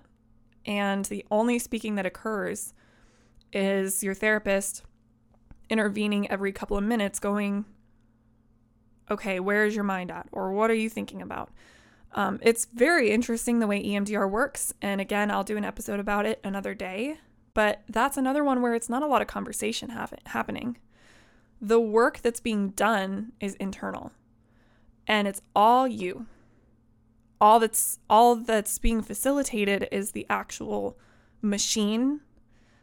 And 0.66 1.04
the 1.06 1.24
only 1.30 1.58
speaking 1.58 1.94
that 1.94 2.06
occurs 2.06 2.74
is 3.52 4.02
your 4.02 4.14
therapist 4.14 4.82
intervening 5.70 6.30
every 6.30 6.52
couple 6.52 6.76
of 6.76 6.84
minutes, 6.84 7.18
going, 7.18 7.64
okay, 9.10 9.40
where 9.40 9.64
is 9.64 9.74
your 9.74 9.84
mind 9.84 10.10
at? 10.10 10.28
Or 10.32 10.52
what 10.52 10.70
are 10.70 10.74
you 10.74 10.88
thinking 10.88 11.22
about? 11.22 11.50
Um, 12.12 12.38
it's 12.42 12.66
very 12.66 13.10
interesting 13.10 13.58
the 13.58 13.66
way 13.66 13.82
EMDR 13.82 14.30
works. 14.30 14.72
And 14.82 15.00
again, 15.00 15.30
I'll 15.30 15.44
do 15.44 15.56
an 15.56 15.64
episode 15.64 16.00
about 16.00 16.26
it 16.26 16.40
another 16.44 16.74
day. 16.74 17.18
But 17.54 17.82
that's 17.88 18.16
another 18.16 18.42
one 18.42 18.60
where 18.60 18.74
it's 18.74 18.88
not 18.88 19.02
a 19.02 19.06
lot 19.06 19.22
of 19.22 19.28
conversation 19.28 19.90
happening. 20.26 20.76
The 21.60 21.80
work 21.80 22.18
that's 22.20 22.40
being 22.40 22.70
done 22.70 23.32
is 23.40 23.54
internal, 23.54 24.10
and 25.06 25.28
it's 25.28 25.40
all 25.54 25.86
you. 25.86 26.26
All 27.40 27.60
that's 27.60 27.98
all 28.08 28.36
that's 28.36 28.78
being 28.78 29.02
facilitated 29.02 29.88
is 29.90 30.12
the 30.12 30.26
actual 30.30 30.98
machine 31.42 32.20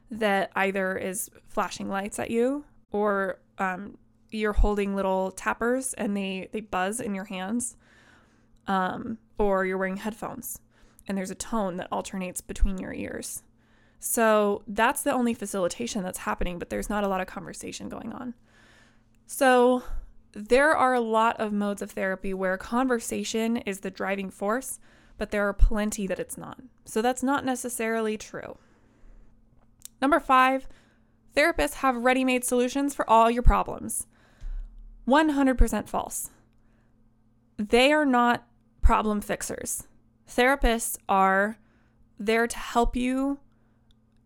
that 0.10 0.52
either 0.56 0.98
is 0.98 1.30
flashing 1.48 1.90
lights 1.90 2.20
at 2.20 2.30
you 2.30 2.66
or 2.92 3.40
um, 3.58 3.98
you're 4.30 4.54
holding 4.54 4.96
little 4.96 5.32
tappers 5.32 5.94
and 5.94 6.16
they 6.16 6.50
they 6.52 6.60
buzz 6.60 7.00
in 7.00 7.16
your 7.16 7.26
hands 7.26 7.76
um, 8.68 9.18
or 9.38 9.66
you're 9.66 9.78
wearing 9.78 9.98
headphones 9.98 10.60
and 11.08 11.18
there's 11.18 11.32
a 11.32 11.36
tone 11.36 11.78
that 11.78 11.88
alternates 11.92 12.42
between 12.42 12.78
your 12.78 12.94
ears. 12.94 13.44
So 14.00 14.64
that's 14.68 15.04
the 15.04 15.12
only 15.12 15.34
facilitation 15.34 16.04
that's 16.04 16.20
happening 16.20 16.60
but 16.60 16.70
there's 16.70 16.90
not 16.90 17.04
a 17.04 17.08
lot 17.08 17.22
of 17.22 17.28
conversation 17.28 17.90
going 17.90 18.12
on. 18.14 18.34
So 19.26 19.84
there 20.34 20.76
are 20.76 20.94
a 20.94 21.02
lot 21.02 21.40
of 21.40 21.52
modes 21.52 21.82
of 21.82 21.92
therapy 21.92 22.34
where 22.34 22.58
conversation 22.58 23.58
is 23.58 23.80
the 23.80 23.92
driving 23.92 24.30
force 24.30 24.80
but 25.18 25.32
there 25.32 25.48
are 25.48 25.54
plenty 25.54 26.08
that 26.08 26.20
it's 26.20 26.38
not 26.38 26.60
so 26.86 27.02
that's 27.02 27.24
not 27.24 27.46
necessarily 27.46 28.18
true 28.18 28.58
number 30.02 30.20
five 30.20 30.68
therapists 31.36 31.76
have 31.76 31.98
ready 31.98 32.24
made 32.24 32.44
solutions 32.44 32.94
for 32.94 33.10
all 33.10 33.30
your 33.32 33.44
problems. 33.44 34.08
100% 35.08 35.88
false. 35.88 36.30
They 37.58 37.92
are 37.92 38.06
not 38.06 38.48
problem 38.82 39.22
fixers. 39.22 39.88
Therapists 40.28 40.98
are 41.08 41.58
there 42.20 42.48
to 42.48 42.58
help 42.58 42.96
you 42.96 43.40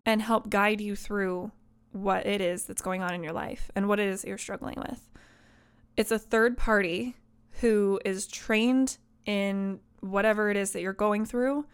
and 0.04 0.22
help 0.22 0.50
guide 0.50 0.80
you 0.80 0.94
through 0.94 1.50
what 1.92 2.26
it 2.26 2.40
is 2.40 2.64
that's 2.64 2.82
going 2.82 3.02
on 3.02 3.14
in 3.14 3.22
your 3.22 3.32
life 3.32 3.70
and 3.74 3.88
what 3.88 3.98
it 3.98 4.08
is 4.08 4.24
you're 4.24 4.38
struggling 4.38 4.76
with. 4.76 5.08
It's 5.96 6.10
a 6.10 6.18
third 6.18 6.56
party 6.58 7.16
who 7.60 8.00
is 8.04 8.26
trained 8.26 8.98
in 9.24 9.80
whatever 10.00 10.50
it 10.50 10.56
is 10.56 10.72
that 10.72 10.82
you're 10.82 10.92
going 10.92 11.24
through 11.24 11.66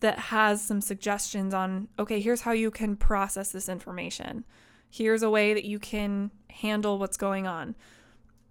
that 0.00 0.18
has 0.18 0.62
some 0.62 0.80
suggestions 0.80 1.54
on 1.54 1.88
okay, 1.98 2.20
here's 2.20 2.42
how 2.42 2.52
you 2.52 2.70
can 2.70 2.96
process 2.96 3.52
this 3.52 3.68
information. 3.68 4.44
Here's 4.90 5.22
a 5.22 5.30
way 5.30 5.54
that 5.54 5.64
you 5.64 5.78
can 5.78 6.30
handle 6.50 6.98
what's 6.98 7.16
going 7.16 7.46
on. 7.46 7.76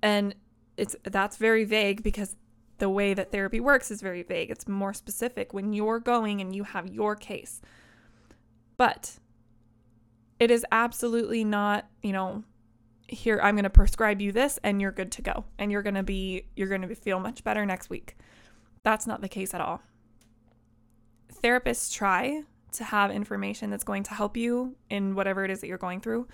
And 0.01 0.33
it's 0.77 0.95
that's 1.03 1.37
very 1.37 1.65
vague 1.65 2.01
because 2.01 2.35
the 2.77 2.89
way 2.89 3.13
that 3.13 3.31
therapy 3.31 3.59
works 3.59 3.91
is 3.91 4.01
very 4.01 4.23
vague. 4.23 4.49
It's 4.49 4.67
more 4.67 4.93
specific 4.93 5.53
when 5.53 5.73
you're 5.73 5.99
going 5.99 6.41
and 6.41 6.55
you 6.55 6.63
have 6.63 6.87
your 6.87 7.15
case. 7.15 7.61
But 8.77 9.19
it 10.39 10.49
is 10.49 10.65
absolutely 10.71 11.43
not, 11.43 11.87
you 12.01 12.13
know, 12.13 12.43
here 13.11 13.39
I'm 13.43 13.55
going 13.55 13.63
to 13.63 13.69
prescribe 13.69 14.21
you 14.21 14.31
this 14.31 14.57
and 14.63 14.81
you're 14.81 14.91
good 14.91 15.11
to 15.13 15.21
go 15.21 15.45
and 15.59 15.71
you're 15.71 15.81
going 15.81 15.95
to 15.95 16.03
be 16.03 16.45
you're 16.55 16.69
going 16.69 16.81
to 16.81 16.95
feel 16.95 17.19
much 17.19 17.43
better 17.43 17.65
next 17.65 17.89
week. 17.89 18.15
That's 18.83 19.05
not 19.05 19.21
the 19.21 19.29
case 19.29 19.53
at 19.53 19.61
all. 19.61 19.81
Therapists 21.43 21.93
try 21.93 22.43
to 22.73 22.83
have 22.85 23.11
information 23.11 23.69
that's 23.69 23.83
going 23.83 24.03
to 24.03 24.13
help 24.13 24.37
you 24.37 24.75
in 24.89 25.13
whatever 25.13 25.43
it 25.43 25.51
is 25.51 25.59
that 25.61 25.67
you're 25.67 25.77
going 25.77 25.99
through. 25.99 26.27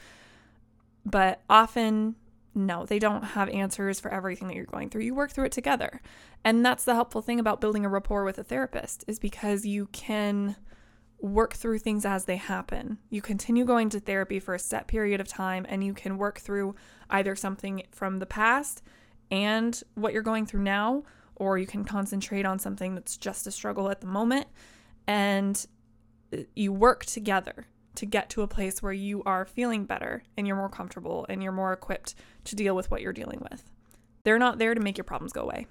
But 1.06 1.42
often 1.50 2.16
no, 2.54 2.86
they 2.86 3.00
don't 3.00 3.24
have 3.24 3.50
answers 3.50 4.00
for 4.00 4.12
everything 4.12 4.48
that 4.48 4.56
you're 4.56 4.66
going 4.66 4.90
through. 4.90 5.04
You 5.04 5.14
work 5.14 5.32
through 5.32 5.46
it 5.46 5.52
together. 5.52 6.02
And 6.44 6.66
that's 6.66 6.86
the 6.86 6.96
helpful 6.96 7.22
thing 7.22 7.40
about 7.40 7.62
building 7.62 7.86
a 7.86 7.90
rapport 7.90 8.24
with 8.24 8.40
a 8.40 8.44
therapist 8.44 9.04
is 9.08 9.20
because 9.20 9.66
you 9.66 9.88
can 9.92 10.56
work 11.20 11.54
through 11.54 11.80
things 11.80 12.06
as 12.06 12.26
they 12.26 12.36
happen. 12.36 13.00
You 13.10 13.22
continue 13.22 13.66
going 13.66 13.90
to 13.90 14.00
therapy 14.00 14.40
for 14.40 14.54
a 14.54 14.60
set 14.60 14.88
period 14.88 15.20
of 15.20 15.28
time 15.28 15.66
and 15.68 15.84
you 15.84 15.94
can 15.94 16.18
work 16.18 16.40
through 16.40 16.76
either 17.10 17.36
something 17.36 17.84
from 17.92 18.18
the 18.18 18.26
past 18.26 18.84
and 19.32 19.82
what 19.96 20.14
you're 20.14 20.22
going 20.22 20.46
through 20.46 20.64
now 20.64 21.04
or 21.36 21.58
you 21.58 21.68
can 21.68 21.84
concentrate 21.84 22.46
on 22.46 22.60
something 22.60 22.96
that's 22.96 23.18
just 23.18 23.48
a 23.48 23.52
struggle 23.52 23.90
at 23.90 24.02
the 24.02 24.08
moment 24.08 24.48
and 25.08 25.66
uh, 26.34 26.38
you 26.56 26.72
work 26.72 27.06
together 27.06 27.66
to 27.96 28.06
get 28.06 28.30
to 28.30 28.44
a 28.44 28.48
place 28.48 28.84
where 28.84 28.94
you 28.94 29.24
are 29.24 29.46
feeling 29.46 29.86
better 29.86 30.22
and 30.38 30.46
you're 30.46 30.56
more 30.56 30.70
comfortable 30.70 31.26
and 31.30 31.42
you're 31.42 31.52
more 31.52 31.74
equipped 31.74 32.14
to 32.44 32.56
deal 32.56 32.76
with 32.76 32.92
what 32.92 33.02
you're 33.02 33.12
dealing 33.12 33.44
with. 33.50 33.64
They're 34.24 34.38
not 34.38 34.60
there 34.60 34.76
to 34.76 34.82
make 34.82 34.98
your 34.98 35.04
problems 35.04 35.34
go 35.34 35.42
away. 35.42 35.66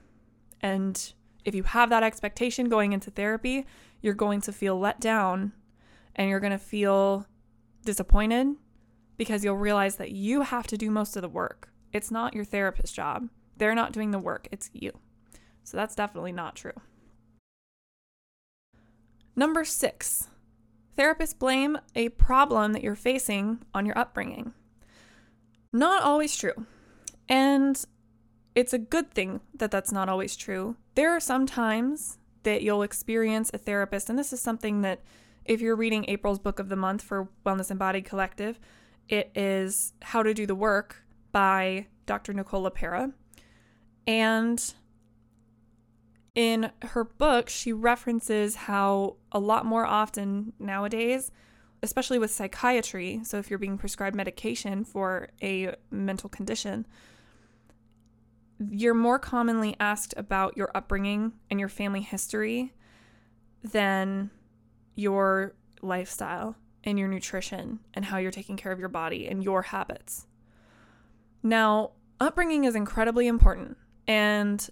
And 0.60 1.12
if 1.44 1.54
you 1.54 1.62
have 1.62 1.90
that 1.90 2.02
expectation 2.02 2.68
going 2.68 2.92
into 2.92 3.12
therapy, 3.12 3.64
you're 4.06 4.14
going 4.14 4.40
to 4.40 4.52
feel 4.52 4.78
let 4.78 5.00
down 5.00 5.52
and 6.14 6.30
you're 6.30 6.40
going 6.40 6.52
to 6.52 6.58
feel 6.58 7.26
disappointed 7.84 8.46
because 9.16 9.44
you'll 9.44 9.56
realize 9.56 9.96
that 9.96 10.12
you 10.12 10.42
have 10.42 10.66
to 10.68 10.78
do 10.78 10.90
most 10.90 11.16
of 11.16 11.22
the 11.22 11.28
work. 11.28 11.70
It's 11.92 12.10
not 12.10 12.32
your 12.32 12.44
therapist's 12.44 12.94
job. 12.94 13.28
They're 13.56 13.74
not 13.74 13.92
doing 13.92 14.12
the 14.12 14.18
work, 14.18 14.48
it's 14.52 14.70
you. 14.72 14.92
So 15.64 15.76
that's 15.76 15.96
definitely 15.96 16.32
not 16.32 16.54
true. 16.54 16.72
Number 19.34 19.64
six, 19.64 20.28
Therapists 20.96 21.38
blame 21.38 21.78
a 21.94 22.10
problem 22.10 22.72
that 22.72 22.82
you're 22.82 22.94
facing 22.94 23.62
on 23.74 23.84
your 23.84 23.98
upbringing. 23.98 24.54
Not 25.72 26.02
always 26.02 26.36
true. 26.36 26.66
And 27.28 27.84
it's 28.54 28.72
a 28.72 28.78
good 28.78 29.10
thing 29.10 29.40
that 29.54 29.70
that's 29.70 29.92
not 29.92 30.08
always 30.08 30.36
true. 30.36 30.76
There 30.94 31.10
are 31.10 31.20
some 31.20 31.44
times 31.44 32.18
that 32.46 32.62
you'll 32.62 32.82
experience 32.82 33.50
a 33.52 33.58
therapist, 33.58 34.08
and 34.08 34.16
this 34.16 34.32
is 34.32 34.40
something 34.40 34.82
that 34.82 35.02
if 35.44 35.60
you're 35.60 35.74
reading 35.74 36.04
April's 36.06 36.38
book 36.38 36.60
of 36.60 36.68
the 36.68 36.76
month 36.76 37.02
for 37.02 37.28
Wellness 37.44 37.72
Embodied 37.72 38.04
Collective, 38.04 38.60
it 39.08 39.32
is 39.34 39.94
How 40.00 40.22
to 40.22 40.32
Do 40.32 40.46
the 40.46 40.54
Work 40.54 41.02
by 41.32 41.88
Dr. 42.06 42.32
Nicola 42.32 42.70
LePera. 42.70 43.12
And 44.06 44.74
in 46.36 46.70
her 46.82 47.02
book, 47.02 47.48
she 47.48 47.72
references 47.72 48.54
how 48.54 49.16
a 49.32 49.40
lot 49.40 49.66
more 49.66 49.84
often 49.84 50.52
nowadays, 50.60 51.32
especially 51.82 52.20
with 52.20 52.30
psychiatry, 52.30 53.22
so 53.24 53.38
if 53.38 53.50
you're 53.50 53.58
being 53.58 53.76
prescribed 53.76 54.14
medication 54.14 54.84
for 54.84 55.30
a 55.42 55.74
mental 55.90 56.28
condition, 56.28 56.86
you're 58.70 58.94
more 58.94 59.18
commonly 59.18 59.76
asked 59.78 60.14
about 60.16 60.56
your 60.56 60.70
upbringing 60.74 61.32
and 61.50 61.60
your 61.60 61.68
family 61.68 62.00
history 62.00 62.72
than 63.62 64.30
your 64.94 65.54
lifestyle 65.82 66.56
and 66.84 66.98
your 66.98 67.08
nutrition 67.08 67.80
and 67.94 68.04
how 68.04 68.16
you're 68.16 68.30
taking 68.30 68.56
care 68.56 68.72
of 68.72 68.78
your 68.78 68.88
body 68.88 69.26
and 69.28 69.42
your 69.42 69.62
habits. 69.62 70.26
Now, 71.42 71.92
upbringing 72.20 72.64
is 72.64 72.74
incredibly 72.74 73.26
important. 73.26 73.76
And 74.06 74.66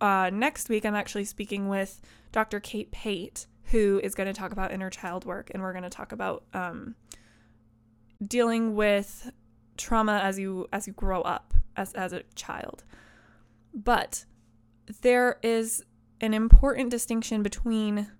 uh, 0.00 0.30
next 0.32 0.68
week, 0.68 0.84
I'm 0.84 0.94
actually 0.94 1.24
speaking 1.24 1.68
with 1.68 2.00
Dr. 2.32 2.60
Kate 2.60 2.90
Pate, 2.90 3.46
who 3.64 4.00
is 4.04 4.14
going 4.14 4.26
to 4.26 4.32
talk 4.32 4.52
about 4.52 4.72
inner 4.72 4.90
child 4.90 5.24
work, 5.24 5.50
and 5.54 5.62
we're 5.62 5.72
going 5.72 5.84
to 5.84 5.90
talk 5.90 6.12
about 6.12 6.44
um, 6.52 6.94
dealing 8.24 8.74
with 8.74 9.32
trauma 9.76 10.20
as 10.22 10.38
you 10.38 10.66
as 10.72 10.86
you 10.86 10.92
grow 10.92 11.20
up 11.22 11.54
as 11.76 11.92
as 11.94 12.12
a 12.12 12.22
child. 12.34 12.84
But 13.76 14.24
there 15.02 15.38
is 15.42 15.84
an 16.20 16.32
important 16.32 16.90
distinction 16.90 17.42
between 17.42 18.10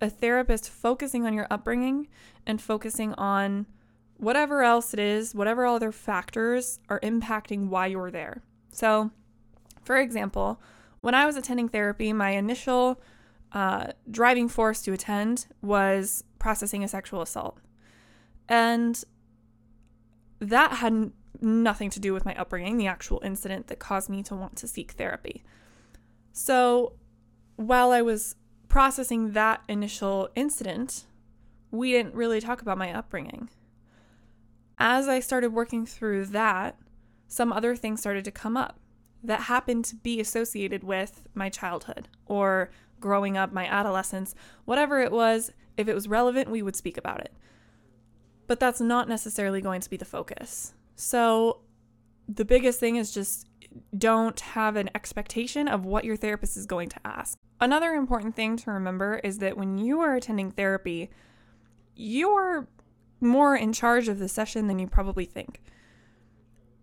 a 0.00 0.10
therapist 0.10 0.68
focusing 0.68 1.24
on 1.24 1.32
your 1.32 1.46
upbringing 1.50 2.08
and 2.46 2.60
focusing 2.60 3.14
on 3.14 3.66
whatever 4.18 4.62
else 4.62 4.92
it 4.92 5.00
is, 5.00 5.34
whatever 5.34 5.66
other 5.66 5.92
factors 5.92 6.78
are 6.90 7.00
impacting 7.00 7.68
why 7.68 7.86
you're 7.86 8.10
there. 8.10 8.42
So, 8.70 9.10
for 9.82 9.96
example, 9.96 10.60
when 11.00 11.14
I 11.14 11.24
was 11.24 11.36
attending 11.36 11.68
therapy, 11.68 12.12
my 12.12 12.30
initial 12.30 13.00
uh, 13.52 13.92
driving 14.10 14.48
force 14.48 14.82
to 14.82 14.92
attend 14.92 15.46
was 15.62 16.24
processing 16.38 16.84
a 16.84 16.88
sexual 16.88 17.22
assault. 17.22 17.58
And 18.48 19.02
that 20.40 20.72
had 20.72 21.12
nothing 21.40 21.90
to 21.90 22.00
do 22.00 22.12
with 22.12 22.24
my 22.24 22.34
upbringing, 22.36 22.76
the 22.76 22.86
actual 22.86 23.20
incident 23.24 23.66
that 23.68 23.78
caused 23.78 24.08
me 24.08 24.22
to 24.24 24.34
want 24.34 24.56
to 24.56 24.68
seek 24.68 24.92
therapy. 24.92 25.44
So, 26.32 26.94
while 27.56 27.90
I 27.90 28.02
was 28.02 28.36
processing 28.68 29.32
that 29.32 29.62
initial 29.68 30.28
incident, 30.34 31.06
we 31.70 31.92
didn't 31.92 32.14
really 32.14 32.40
talk 32.40 32.60
about 32.62 32.78
my 32.78 32.92
upbringing. 32.92 33.48
As 34.78 35.08
I 35.08 35.20
started 35.20 35.52
working 35.52 35.86
through 35.86 36.26
that, 36.26 36.76
some 37.28 37.52
other 37.52 37.74
things 37.74 38.00
started 38.00 38.24
to 38.26 38.30
come 38.30 38.56
up 38.56 38.78
that 39.22 39.42
happened 39.42 39.84
to 39.86 39.96
be 39.96 40.20
associated 40.20 40.84
with 40.84 41.22
my 41.34 41.48
childhood 41.48 42.08
or 42.26 42.70
growing 43.00 43.36
up, 43.36 43.52
my 43.52 43.66
adolescence, 43.66 44.34
whatever 44.64 45.00
it 45.00 45.12
was. 45.12 45.50
If 45.76 45.88
it 45.88 45.94
was 45.94 46.08
relevant, 46.08 46.50
we 46.50 46.62
would 46.62 46.76
speak 46.76 46.96
about 46.96 47.20
it. 47.20 47.32
But 48.46 48.60
that's 48.60 48.80
not 48.80 49.08
necessarily 49.08 49.60
going 49.60 49.80
to 49.80 49.90
be 49.90 49.96
the 49.96 50.04
focus. 50.04 50.74
So, 50.96 51.60
the 52.28 52.44
biggest 52.44 52.80
thing 52.80 52.96
is 52.96 53.12
just 53.12 53.46
don't 53.96 54.40
have 54.40 54.76
an 54.76 54.90
expectation 54.94 55.68
of 55.68 55.84
what 55.84 56.04
your 56.04 56.16
therapist 56.16 56.56
is 56.56 56.66
going 56.66 56.88
to 56.88 57.00
ask. 57.04 57.38
Another 57.60 57.92
important 57.92 58.34
thing 58.34 58.56
to 58.56 58.70
remember 58.70 59.20
is 59.22 59.38
that 59.38 59.56
when 59.56 59.78
you 59.78 60.00
are 60.00 60.14
attending 60.14 60.50
therapy, 60.50 61.10
you're 61.94 62.66
more 63.20 63.56
in 63.56 63.72
charge 63.72 64.08
of 64.08 64.18
the 64.18 64.28
session 64.28 64.66
than 64.66 64.78
you 64.78 64.86
probably 64.86 65.24
think. 65.24 65.62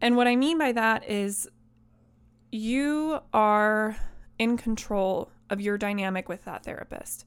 And 0.02 0.16
what 0.16 0.28
I 0.28 0.36
mean 0.36 0.58
by 0.58 0.72
that 0.72 1.08
is 1.08 1.50
you 2.52 3.20
are 3.34 3.98
in 4.38 4.58
control 4.58 5.32
of 5.50 5.62
your 5.62 5.78
dynamic 5.78 6.28
with 6.28 6.46
that 6.46 6.64
therapist. 6.64 7.26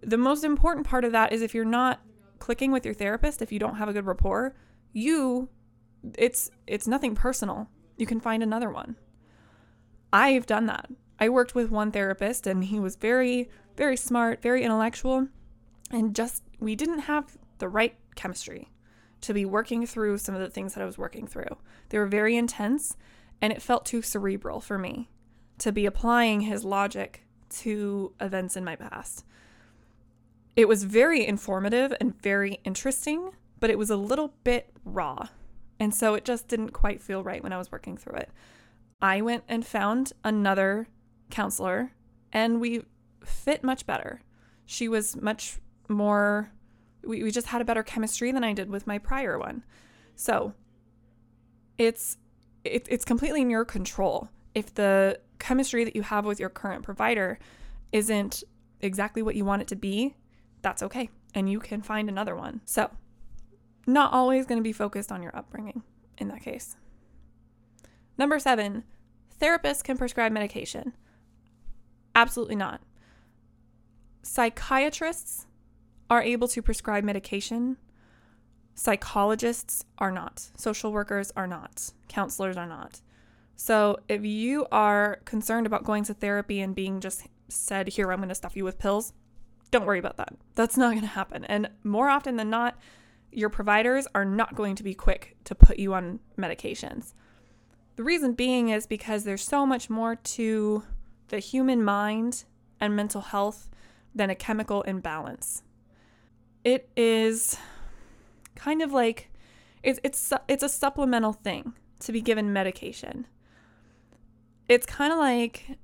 The 0.00 0.16
most 0.16 0.44
important 0.44 0.86
part 0.86 1.04
of 1.04 1.12
that 1.12 1.32
is 1.32 1.42
if 1.42 1.54
you're 1.54 1.64
not 1.64 2.00
clicking 2.38 2.72
with 2.72 2.84
your 2.84 2.94
therapist, 2.94 3.42
if 3.42 3.52
you 3.52 3.58
don't 3.58 3.76
have 3.76 3.88
a 3.88 3.92
good 3.92 4.06
rapport, 4.06 4.54
you 4.92 5.48
it's 6.16 6.50
it's 6.66 6.86
nothing 6.86 7.14
personal. 7.14 7.68
You 7.96 8.06
can 8.06 8.20
find 8.20 8.42
another 8.42 8.70
one. 8.70 8.96
I've 10.12 10.46
done 10.46 10.66
that. 10.66 10.90
I 11.18 11.28
worked 11.28 11.54
with 11.54 11.70
one 11.70 11.92
therapist 11.92 12.46
and 12.46 12.64
he 12.64 12.80
was 12.80 12.96
very 12.96 13.48
very 13.76 13.96
smart, 13.96 14.42
very 14.42 14.62
intellectual, 14.62 15.28
and 15.90 16.14
just 16.14 16.42
we 16.58 16.74
didn't 16.74 17.00
have 17.00 17.38
the 17.58 17.68
right 17.68 17.94
chemistry 18.14 18.70
to 19.22 19.34
be 19.34 19.44
working 19.44 19.86
through 19.86 20.18
some 20.18 20.34
of 20.34 20.40
the 20.40 20.50
things 20.50 20.74
that 20.74 20.82
I 20.82 20.86
was 20.86 20.98
working 20.98 21.26
through. 21.26 21.56
They 21.90 21.98
were 21.98 22.06
very 22.06 22.36
intense 22.36 22.96
and 23.40 23.52
it 23.52 23.62
felt 23.62 23.86
too 23.86 24.02
cerebral 24.02 24.60
for 24.60 24.78
me 24.78 25.10
to 25.58 25.72
be 25.72 25.86
applying 25.86 26.42
his 26.42 26.64
logic 26.64 27.26
to 27.50 28.12
events 28.20 28.56
in 28.56 28.64
my 28.64 28.76
past. 28.76 29.24
It 30.56 30.68
was 30.68 30.84
very 30.84 31.26
informative 31.26 31.94
and 32.00 32.20
very 32.20 32.60
interesting, 32.64 33.30
but 33.60 33.70
it 33.70 33.78
was 33.78 33.90
a 33.90 33.96
little 33.96 34.34
bit 34.44 34.70
raw. 34.84 35.28
And 35.78 35.94
so 35.94 36.14
it 36.14 36.24
just 36.24 36.48
didn't 36.48 36.70
quite 36.70 37.00
feel 37.00 37.22
right 37.22 37.42
when 37.42 37.52
I 37.52 37.58
was 37.58 37.70
working 37.70 37.96
through 37.96 38.16
it. 38.16 38.30
I 39.00 39.20
went 39.22 39.44
and 39.48 39.64
found 39.64 40.12
another 40.24 40.88
counselor 41.30 41.92
and 42.32 42.60
we 42.60 42.82
fit 43.24 43.64
much 43.64 43.86
better. 43.86 44.20
She 44.66 44.88
was 44.88 45.16
much 45.16 45.58
more, 45.88 46.52
we, 47.02 47.22
we 47.22 47.30
just 47.30 47.46
had 47.48 47.62
a 47.62 47.64
better 47.64 47.82
chemistry 47.82 48.30
than 48.32 48.44
I 48.44 48.52
did 48.52 48.68
with 48.68 48.86
my 48.86 48.98
prior 48.98 49.38
one. 49.38 49.64
So 50.16 50.52
it's 51.78 52.18
it, 52.64 52.86
it's 52.90 53.04
completely 53.04 53.40
in 53.40 53.50
your 53.50 53.64
control. 53.64 54.28
If 54.54 54.74
the 54.74 55.18
chemistry 55.38 55.84
that 55.84 55.96
you 55.96 56.02
have 56.02 56.24
with 56.24 56.38
your 56.38 56.50
current 56.50 56.82
provider 56.82 57.38
isn't 57.92 58.44
exactly 58.80 59.22
what 59.22 59.34
you 59.34 59.44
want 59.44 59.62
it 59.62 59.68
to 59.68 59.76
be, 59.76 60.14
that's 60.62 60.82
okay. 60.82 61.08
And 61.34 61.50
you 61.50 61.58
can 61.58 61.80
find 61.80 62.08
another 62.08 62.36
one. 62.36 62.60
So 62.64 62.90
not 63.86 64.12
always 64.12 64.46
going 64.46 64.58
to 64.58 64.62
be 64.62 64.72
focused 64.72 65.10
on 65.10 65.22
your 65.22 65.36
upbringing 65.36 65.82
in 66.18 66.28
that 66.28 66.42
case. 66.42 66.76
Number 68.18 68.38
seven, 68.38 68.84
therapists 69.40 69.82
can 69.82 69.96
prescribe 69.96 70.32
medication. 70.32 70.92
Absolutely 72.14 72.56
not. 72.56 72.80
Psychiatrists 74.22 75.46
are 76.10 76.22
able 76.22 76.48
to 76.48 76.60
prescribe 76.60 77.04
medication. 77.04 77.78
Psychologists 78.74 79.84
are 79.98 80.10
not. 80.10 80.50
Social 80.56 80.92
workers 80.92 81.32
are 81.36 81.46
not. 81.46 81.92
Counselors 82.08 82.56
are 82.56 82.66
not. 82.66 83.00
So 83.56 83.98
if 84.08 84.24
you 84.24 84.66
are 84.72 85.20
concerned 85.24 85.66
about 85.66 85.84
going 85.84 86.04
to 86.04 86.14
therapy 86.14 86.60
and 86.60 86.74
being 86.74 87.00
just 87.00 87.26
said, 87.48 87.88
here, 87.88 88.10
I'm 88.10 88.18
going 88.18 88.28
to 88.30 88.34
stuff 88.34 88.56
you 88.56 88.64
with 88.64 88.78
pills, 88.78 89.12
don't 89.70 89.86
worry 89.86 89.98
about 89.98 90.16
that. 90.16 90.34
That's 90.54 90.76
not 90.76 90.90
going 90.90 91.02
to 91.02 91.06
happen. 91.06 91.44
And 91.44 91.70
more 91.84 92.08
often 92.08 92.36
than 92.36 92.50
not, 92.50 92.78
your 93.32 93.48
providers 93.48 94.06
are 94.14 94.24
not 94.24 94.54
going 94.54 94.76
to 94.76 94.82
be 94.82 94.94
quick 94.94 95.36
to 95.44 95.54
put 95.54 95.78
you 95.78 95.94
on 95.94 96.20
medications. 96.38 97.14
The 97.96 98.04
reason 98.04 98.32
being 98.32 98.70
is 98.70 98.86
because 98.86 99.24
there's 99.24 99.44
so 99.44 99.66
much 99.66 99.90
more 99.90 100.16
to 100.16 100.82
the 101.28 101.38
human 101.38 101.84
mind 101.84 102.44
and 102.80 102.96
mental 102.96 103.20
health 103.20 103.68
than 104.14 104.30
a 104.30 104.34
chemical 104.34 104.82
imbalance. 104.82 105.62
It 106.64 106.90
is 106.96 107.56
kind 108.54 108.82
of 108.82 108.92
like 108.92 109.30
it's 109.82 110.00
it's 110.02 110.32
it's 110.48 110.62
a 110.62 110.68
supplemental 110.68 111.32
thing 111.32 111.74
to 112.00 112.12
be 112.12 112.20
given 112.20 112.52
medication. 112.52 113.26
It's 114.68 114.86
kind 114.86 115.12
of 115.12 115.18
like 115.18 115.78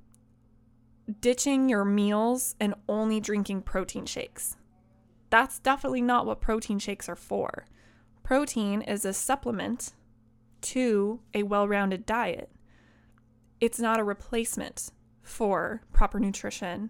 ditching 1.21 1.69
your 1.69 1.85
meals 1.85 2.55
and 2.59 2.75
only 2.89 3.19
drinking 3.19 3.61
protein 3.61 4.05
shakes. 4.05 4.56
That's 5.29 5.59
definitely 5.59 6.01
not 6.01 6.25
what 6.25 6.41
protein 6.41 6.79
shakes 6.79 7.09
are 7.09 7.15
for. 7.15 7.65
Protein 8.23 8.81
is 8.81 9.05
a 9.05 9.13
supplement 9.13 9.93
to 10.61 11.19
a 11.33 11.43
well 11.43 11.67
rounded 11.67 12.05
diet, 12.05 12.51
it's 13.59 13.79
not 13.79 13.99
a 13.99 14.03
replacement 14.03 14.91
for 15.21 15.81
proper 15.91 16.19
nutrition. 16.19 16.89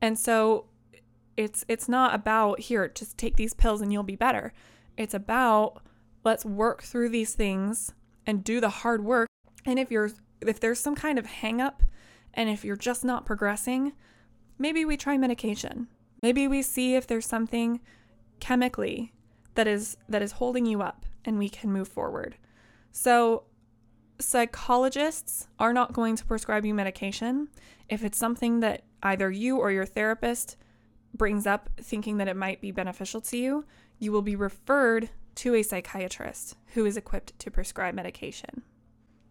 And 0.00 0.18
so 0.18 0.66
it's 1.36 1.64
it's 1.68 1.88
not 1.88 2.14
about 2.14 2.60
here 2.60 2.88
just 2.88 3.18
take 3.18 3.36
these 3.36 3.54
pills 3.54 3.80
and 3.80 3.92
you'll 3.92 4.02
be 4.02 4.16
better. 4.16 4.52
It's 4.96 5.14
about 5.14 5.82
let's 6.24 6.44
work 6.44 6.82
through 6.82 7.10
these 7.10 7.34
things 7.34 7.92
and 8.26 8.44
do 8.44 8.60
the 8.60 8.68
hard 8.68 9.04
work. 9.04 9.28
And 9.64 9.78
if 9.78 9.90
you're 9.90 10.10
if 10.40 10.60
there's 10.60 10.80
some 10.80 10.94
kind 10.94 11.18
of 11.18 11.26
hang 11.26 11.60
up 11.60 11.82
and 12.34 12.50
if 12.50 12.64
you're 12.64 12.76
just 12.76 13.04
not 13.04 13.24
progressing, 13.24 13.92
maybe 14.58 14.84
we 14.84 14.96
try 14.96 15.16
medication. 15.16 15.88
Maybe 16.22 16.48
we 16.48 16.62
see 16.62 16.94
if 16.94 17.06
there's 17.06 17.26
something 17.26 17.80
chemically 18.40 19.12
that 19.54 19.66
is 19.66 19.96
that 20.08 20.22
is 20.22 20.32
holding 20.32 20.66
you 20.66 20.82
up 20.82 21.06
and 21.24 21.38
we 21.38 21.48
can 21.48 21.72
move 21.72 21.88
forward. 21.88 22.36
So 22.92 23.44
psychologists 24.18 25.48
are 25.58 25.72
not 25.72 25.92
going 25.92 26.16
to 26.16 26.24
prescribe 26.24 26.64
you 26.64 26.74
medication 26.74 27.48
if 27.88 28.02
it's 28.02 28.18
something 28.18 28.60
that 28.60 28.84
either 29.02 29.30
you 29.30 29.58
or 29.58 29.70
your 29.70 29.86
therapist 29.86 30.56
brings 31.14 31.46
up 31.46 31.70
thinking 31.80 32.18
that 32.18 32.28
it 32.28 32.36
might 32.36 32.60
be 32.60 32.70
beneficial 32.70 33.20
to 33.22 33.36
you, 33.36 33.64
you 33.98 34.12
will 34.12 34.22
be 34.22 34.36
referred 34.36 35.10
to 35.36 35.54
a 35.54 35.62
psychiatrist 35.62 36.56
who 36.74 36.84
is 36.84 36.96
equipped 36.96 37.38
to 37.38 37.50
prescribe 37.50 37.94
medication. 37.94 38.62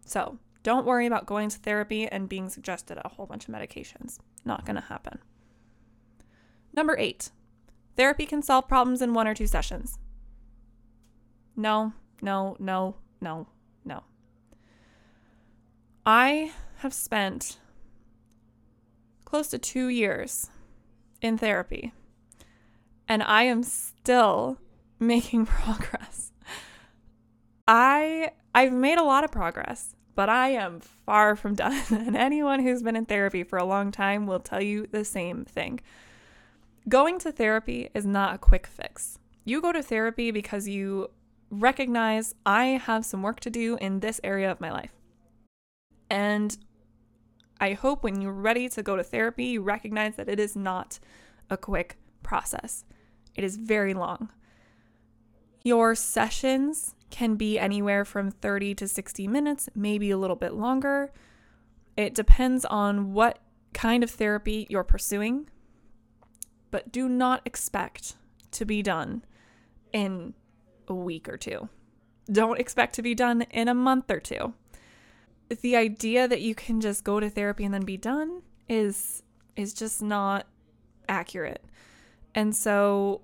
So, 0.05 0.39
don't 0.63 0.85
worry 0.85 1.05
about 1.05 1.27
going 1.27 1.49
to 1.49 1.59
therapy 1.59 2.07
and 2.07 2.29
being 2.29 2.49
suggested 2.49 2.99
a 3.03 3.09
whole 3.09 3.25
bunch 3.27 3.47
of 3.47 3.53
medications. 3.53 4.19
Not 4.45 4.65
going 4.65 4.75
to 4.75 4.81
happen. 4.81 5.19
Number 6.75 6.97
eight, 6.97 7.31
therapy 7.95 8.25
can 8.25 8.41
solve 8.41 8.67
problems 8.67 9.01
in 9.01 9.13
one 9.13 9.27
or 9.27 9.33
two 9.33 9.47
sessions. 9.47 9.97
No, 11.55 11.93
no, 12.21 12.57
no, 12.59 12.95
no, 13.21 13.47
no. 13.85 14.03
I 16.05 16.51
have 16.77 16.93
spent 16.93 17.59
close 19.23 19.47
to 19.49 19.57
two 19.57 19.87
years 19.87 20.49
in 21.21 21.37
therapy, 21.37 21.93
and 23.07 23.23
I 23.23 23.43
am 23.43 23.63
still 23.63 24.59
making 24.99 25.45
progress. 25.45 26.31
I 27.67 28.31
I've 28.53 28.73
made 28.73 28.97
a 28.97 29.03
lot 29.03 29.23
of 29.23 29.31
progress, 29.31 29.95
but 30.13 30.29
I 30.29 30.49
am 30.49 30.81
far 30.81 31.35
from 31.35 31.55
done. 31.55 31.81
And 31.89 32.17
anyone 32.17 32.59
who's 32.59 32.83
been 32.83 32.95
in 32.95 33.05
therapy 33.05 33.43
for 33.43 33.57
a 33.57 33.65
long 33.65 33.91
time 33.91 34.27
will 34.27 34.39
tell 34.39 34.61
you 34.61 34.87
the 34.87 35.05
same 35.05 35.45
thing. 35.45 35.79
Going 36.87 37.17
to 37.19 37.31
therapy 37.31 37.89
is 37.95 38.05
not 38.05 38.35
a 38.35 38.37
quick 38.37 38.67
fix. 38.67 39.17
You 39.43 39.59
go 39.59 39.71
to 39.71 39.81
therapy 39.81 40.29
because 40.29 40.67
you 40.67 41.09
recognize 41.49 42.35
I 42.45 42.65
have 42.65 43.05
some 43.05 43.23
work 43.23 43.39
to 43.41 43.49
do 43.49 43.77
in 43.81 44.01
this 44.01 44.21
area 44.23 44.51
of 44.51 44.61
my 44.61 44.71
life. 44.71 44.91
And 46.11 46.55
I 47.59 47.73
hope 47.73 48.03
when 48.03 48.21
you're 48.21 48.31
ready 48.31 48.69
to 48.69 48.83
go 48.83 48.95
to 48.95 49.03
therapy, 49.03 49.45
you 49.45 49.61
recognize 49.63 50.15
that 50.17 50.29
it 50.29 50.39
is 50.39 50.55
not 50.55 50.99
a 51.49 51.57
quick 51.57 51.97
process, 52.21 52.83
it 53.35 53.43
is 53.43 53.57
very 53.57 53.93
long. 53.93 54.29
Your 55.63 55.95
sessions 55.95 56.93
can 57.09 57.35
be 57.35 57.57
anywhere 57.57 58.05
from 58.05 58.29
30 58.29 58.75
to 58.75 58.87
60 58.87 59.27
minutes, 59.27 59.69
maybe 59.73 60.11
a 60.11 60.17
little 60.17 60.35
bit 60.35 60.53
longer. 60.53 61.11
It 61.97 62.13
depends 62.13 62.65
on 62.65 63.13
what 63.13 63.39
kind 63.73 64.03
of 64.03 64.11
therapy 64.11 64.67
you're 64.69 64.83
pursuing, 64.83 65.49
but 66.75 66.91
do 66.91 67.07
not 67.07 67.41
expect 67.45 68.17
to 68.51 68.65
be 68.65 68.83
done 68.83 69.23
in 69.93 70.33
a 70.89 70.93
week 70.93 71.29
or 71.29 71.37
two. 71.37 71.69
Don't 72.29 72.59
expect 72.59 72.95
to 72.95 73.01
be 73.01 73.15
done 73.15 73.43
in 73.43 73.69
a 73.69 73.73
month 73.73 74.11
or 74.11 74.19
two. 74.19 74.53
The 75.47 75.77
idea 75.77 76.27
that 76.27 76.41
you 76.41 76.53
can 76.53 76.81
just 76.81 77.05
go 77.05 77.21
to 77.21 77.29
therapy 77.29 77.63
and 77.63 77.73
then 77.73 77.85
be 77.85 77.95
done 77.95 78.41
is 78.67 79.23
is 79.55 79.73
just 79.73 80.01
not 80.01 80.47
accurate. 81.07 81.63
And 82.33 82.53
so 82.53 83.21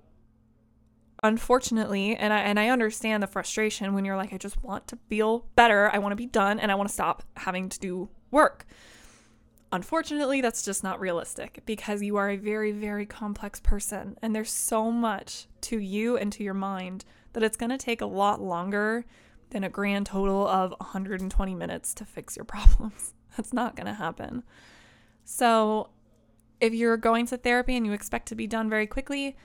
unfortunately, 1.22 2.16
and 2.16 2.32
I 2.32 2.38
and 2.38 2.58
I 2.58 2.68
understand 2.68 3.22
the 3.22 3.26
frustration 3.26 3.92
when 3.92 4.06
you're 4.06 4.16
like 4.16 4.32
I 4.32 4.38
just 4.38 4.64
want 4.64 4.86
to 4.86 4.98
feel 5.10 5.44
better, 5.56 5.90
I 5.92 5.98
want 5.98 6.12
to 6.12 6.16
be 6.16 6.24
done 6.24 6.58
and 6.58 6.72
I 6.72 6.74
want 6.74 6.88
to 6.88 6.94
stop 6.94 7.22
having 7.36 7.68
to 7.68 7.78
do 7.78 8.08
work. 8.30 8.64
Unfortunately, 9.72 10.42
that's 10.42 10.62
just 10.62 10.84
not 10.84 11.00
realistic 11.00 11.62
because 11.64 12.02
you 12.02 12.16
are 12.16 12.28
a 12.28 12.36
very, 12.36 12.72
very 12.72 13.06
complex 13.06 13.58
person 13.58 14.18
and 14.20 14.36
there's 14.36 14.50
so 14.50 14.90
much 14.90 15.46
to 15.62 15.78
you 15.78 16.18
and 16.18 16.30
to 16.32 16.44
your 16.44 16.52
mind 16.52 17.06
that 17.32 17.42
it's 17.42 17.56
going 17.56 17.70
to 17.70 17.78
take 17.78 18.02
a 18.02 18.06
lot 18.06 18.42
longer 18.42 19.06
than 19.48 19.64
a 19.64 19.70
grand 19.70 20.06
total 20.06 20.46
of 20.46 20.74
120 20.78 21.54
minutes 21.54 21.94
to 21.94 22.04
fix 22.04 22.36
your 22.36 22.44
problems. 22.46 23.14
That's 23.36 23.54
not 23.54 23.74
going 23.74 23.86
to 23.86 23.94
happen. 23.94 24.42
So, 25.24 25.88
if 26.60 26.74
you're 26.74 26.96
going 26.96 27.26
to 27.26 27.36
therapy 27.36 27.76
and 27.76 27.86
you 27.86 27.92
expect 27.92 28.28
to 28.28 28.34
be 28.34 28.46
done 28.46 28.68
very 28.68 28.86
quickly, 28.86 29.36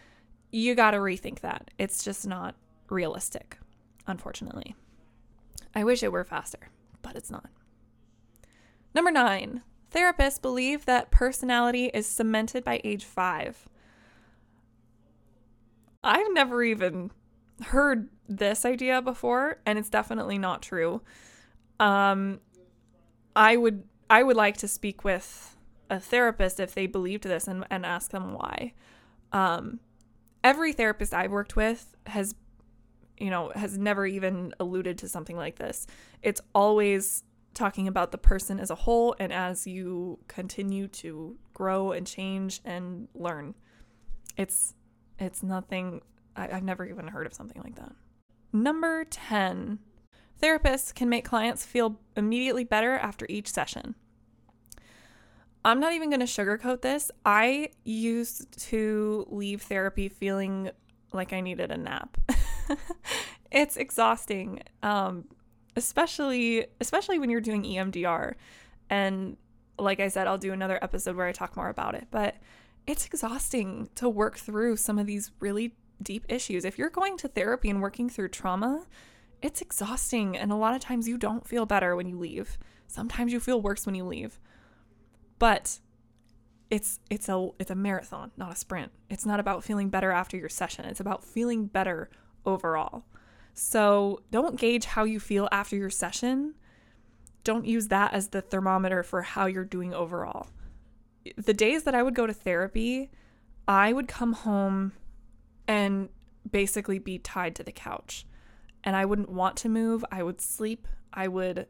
you 0.52 0.76
got 0.76 0.92
to 0.92 0.98
rethink 0.98 1.40
that. 1.40 1.72
It's 1.78 2.04
just 2.04 2.28
not 2.28 2.56
realistic, 2.90 3.58
unfortunately. 4.06 4.76
I 5.74 5.84
wish 5.84 6.04
it 6.04 6.12
were 6.12 6.24
faster, 6.24 6.70
but 7.02 7.16
it's 7.16 7.32
not. 7.32 7.50
Number 8.94 9.12
nine, 9.12 9.62
Therapists 9.94 10.42
believe 10.42 10.86
that 10.86 11.12
personality 11.12 11.86
is 11.94 12.06
cemented 12.06 12.64
by 12.64 12.82
age 12.84 13.06
five. 13.06 13.68
I've 16.04 16.32
never 16.32 16.64
even 16.64 17.12
heard 17.62 18.10
this 18.28 18.66
idea 18.66 19.02
before, 19.02 19.60
and 19.66 19.80
it's 19.80 19.90
definitely 19.90 20.38
not 20.38 20.62
true. 20.62 21.02
Um, 21.80 22.40
I 23.36 23.58
would 23.58 23.84
I 24.10 24.24
would 24.24 24.36
like 24.36 24.58
to 24.58 24.68
speak 24.68 25.04
with 25.04 25.56
a 25.90 26.00
therapist 26.00 26.60
if 26.60 26.74
they 26.74 26.88
believed 26.88 27.24
this 27.24 27.48
and, 27.48 27.66
and 27.70 27.86
ask 27.86 28.12
them 28.12 28.34
why. 28.34 28.74
Um, 29.32 29.80
every 30.44 30.74
therapist 30.74 31.14
I've 31.14 31.32
worked 31.32 31.56
with 31.56 31.96
has, 32.08 32.36
you 33.18 33.30
know, 33.30 33.52
has 33.56 33.78
never 33.78 34.06
even 34.06 34.54
alluded 34.60 34.98
to 35.00 35.08
something 35.10 35.36
like 35.36 35.58
this. 35.58 35.88
It's 36.22 36.42
always 36.54 37.24
talking 37.58 37.88
about 37.88 38.12
the 38.12 38.18
person 38.18 38.60
as 38.60 38.70
a 38.70 38.76
whole 38.76 39.16
and 39.20 39.34
as 39.34 39.68
you 39.68 40.20
continue 40.28 40.88
to 40.88 41.36
grow 41.54 41.92
and 41.92 42.06
change 42.06 42.62
and 42.64 43.08
learn. 43.14 43.56
It's 44.38 44.76
it's 45.20 45.42
nothing 45.42 46.02
I, 46.36 46.50
I've 46.52 46.64
never 46.64 46.86
even 46.86 47.08
heard 47.08 47.26
of 47.26 47.34
something 47.34 47.62
like 47.62 47.76
that. 47.76 47.94
Number 48.54 49.04
10. 49.06 49.80
Therapists 50.42 50.94
can 50.94 51.10
make 51.10 51.26
clients 51.26 51.66
feel 51.66 52.00
immediately 52.16 52.64
better 52.64 52.94
after 52.94 53.26
each 53.28 53.50
session. 53.50 53.96
I'm 55.66 55.80
not 55.80 55.94
even 55.94 56.10
going 56.10 56.20
to 56.20 56.28
sugarcoat 56.28 56.82
this. 56.82 57.12
I 57.26 57.70
used 57.84 58.58
to 58.70 59.26
leave 59.30 59.64
therapy 59.64 60.08
feeling 60.08 60.70
like 61.12 61.34
I 61.34 61.42
needed 61.42 61.72
a 61.72 61.78
nap. 61.78 62.18
it's 63.52 63.76
exhausting. 63.76 64.62
Um, 64.84 65.26
especially 65.78 66.66
especially 66.82 67.20
when 67.20 67.30
you're 67.30 67.40
doing 67.40 67.64
EMDR. 67.64 68.34
And 68.90 69.38
like 69.80 70.00
I 70.00 70.08
said, 70.08 70.28
I'll 70.28 70.38
do 70.40 70.52
another 70.52 70.80
episode 70.82 71.16
where 71.16 71.28
I 71.28 71.32
talk 71.32 71.56
more 71.56 71.70
about 71.70 71.96
it, 71.96 72.08
but 72.10 72.36
it's 72.88 73.06
exhausting 73.06 73.90
to 73.96 74.10
work 74.10 74.38
through 74.38 74.78
some 74.78 74.98
of 74.98 75.06
these 75.06 75.32
really 75.40 75.76
deep 76.02 76.26
issues. 76.28 76.66
If 76.66 76.78
you're 76.78 76.90
going 76.90 77.16
to 77.18 77.28
therapy 77.28 77.70
and 77.70 77.82
working 77.82 78.10
through 78.10 78.30
trauma, 78.30 78.88
it's 79.42 79.62
exhausting 79.62 80.36
and 80.36 80.52
a 80.52 80.56
lot 80.56 80.74
of 80.74 80.82
times 80.82 81.08
you 81.08 81.18
don't 81.18 81.48
feel 81.48 81.68
better 81.68 81.96
when 81.96 82.08
you 82.08 82.18
leave. 82.18 82.58
Sometimes 82.88 83.32
you 83.32 83.40
feel 83.40 83.62
worse 83.62 83.86
when 83.86 83.94
you 83.94 84.04
leave. 84.06 84.40
But 85.38 85.80
it's 86.72 87.00
it's 87.12 87.30
a 87.30 87.50
it's 87.60 87.72
a 87.72 87.76
marathon, 87.76 88.32
not 88.36 88.52
a 88.52 88.56
sprint. 88.56 88.92
It's 89.12 89.28
not 89.28 89.40
about 89.40 89.64
feeling 89.64 89.90
better 89.90 90.12
after 90.12 90.38
your 90.38 90.50
session. 90.50 90.86
It's 90.86 91.00
about 91.00 91.24
feeling 91.24 91.68
better 91.68 92.10
overall. 92.46 93.06
So 93.60 94.22
don't 94.30 94.56
gauge 94.56 94.86
how 94.86 95.04
you 95.04 95.20
feel 95.20 95.50
after 95.52 95.76
your 95.76 95.90
session. 95.90 96.54
Don't 97.44 97.66
use 97.66 97.88
that 97.88 98.14
as 98.14 98.28
the 98.28 98.40
thermometer 98.40 99.02
for 99.02 99.24
how 99.24 99.48
you're 99.48 99.66
doing 99.66 99.96
overall. 99.96 100.48
The 101.38 101.56
days 101.56 101.84
that 101.84 101.96
I 101.96 102.04
would 102.04 102.14
go 102.14 102.28
to 102.28 102.34
therapy, 102.34 103.10
I 103.68 103.94
would 103.94 104.08
come 104.08 104.34
home 104.34 104.94
and 105.68 106.10
basically 106.50 107.00
be 107.00 107.18
tied 107.18 107.56
to 107.56 107.64
the 107.64 107.72
couch. 107.72 108.28
And 108.84 108.96
I 108.96 109.06
wouldn't 109.06 109.30
want 109.30 109.58
to 109.58 109.70
move. 109.70 110.06
I 110.12 110.22
would 110.22 110.40
sleep. 110.40 110.88
I 111.12 111.28
would 111.28 111.66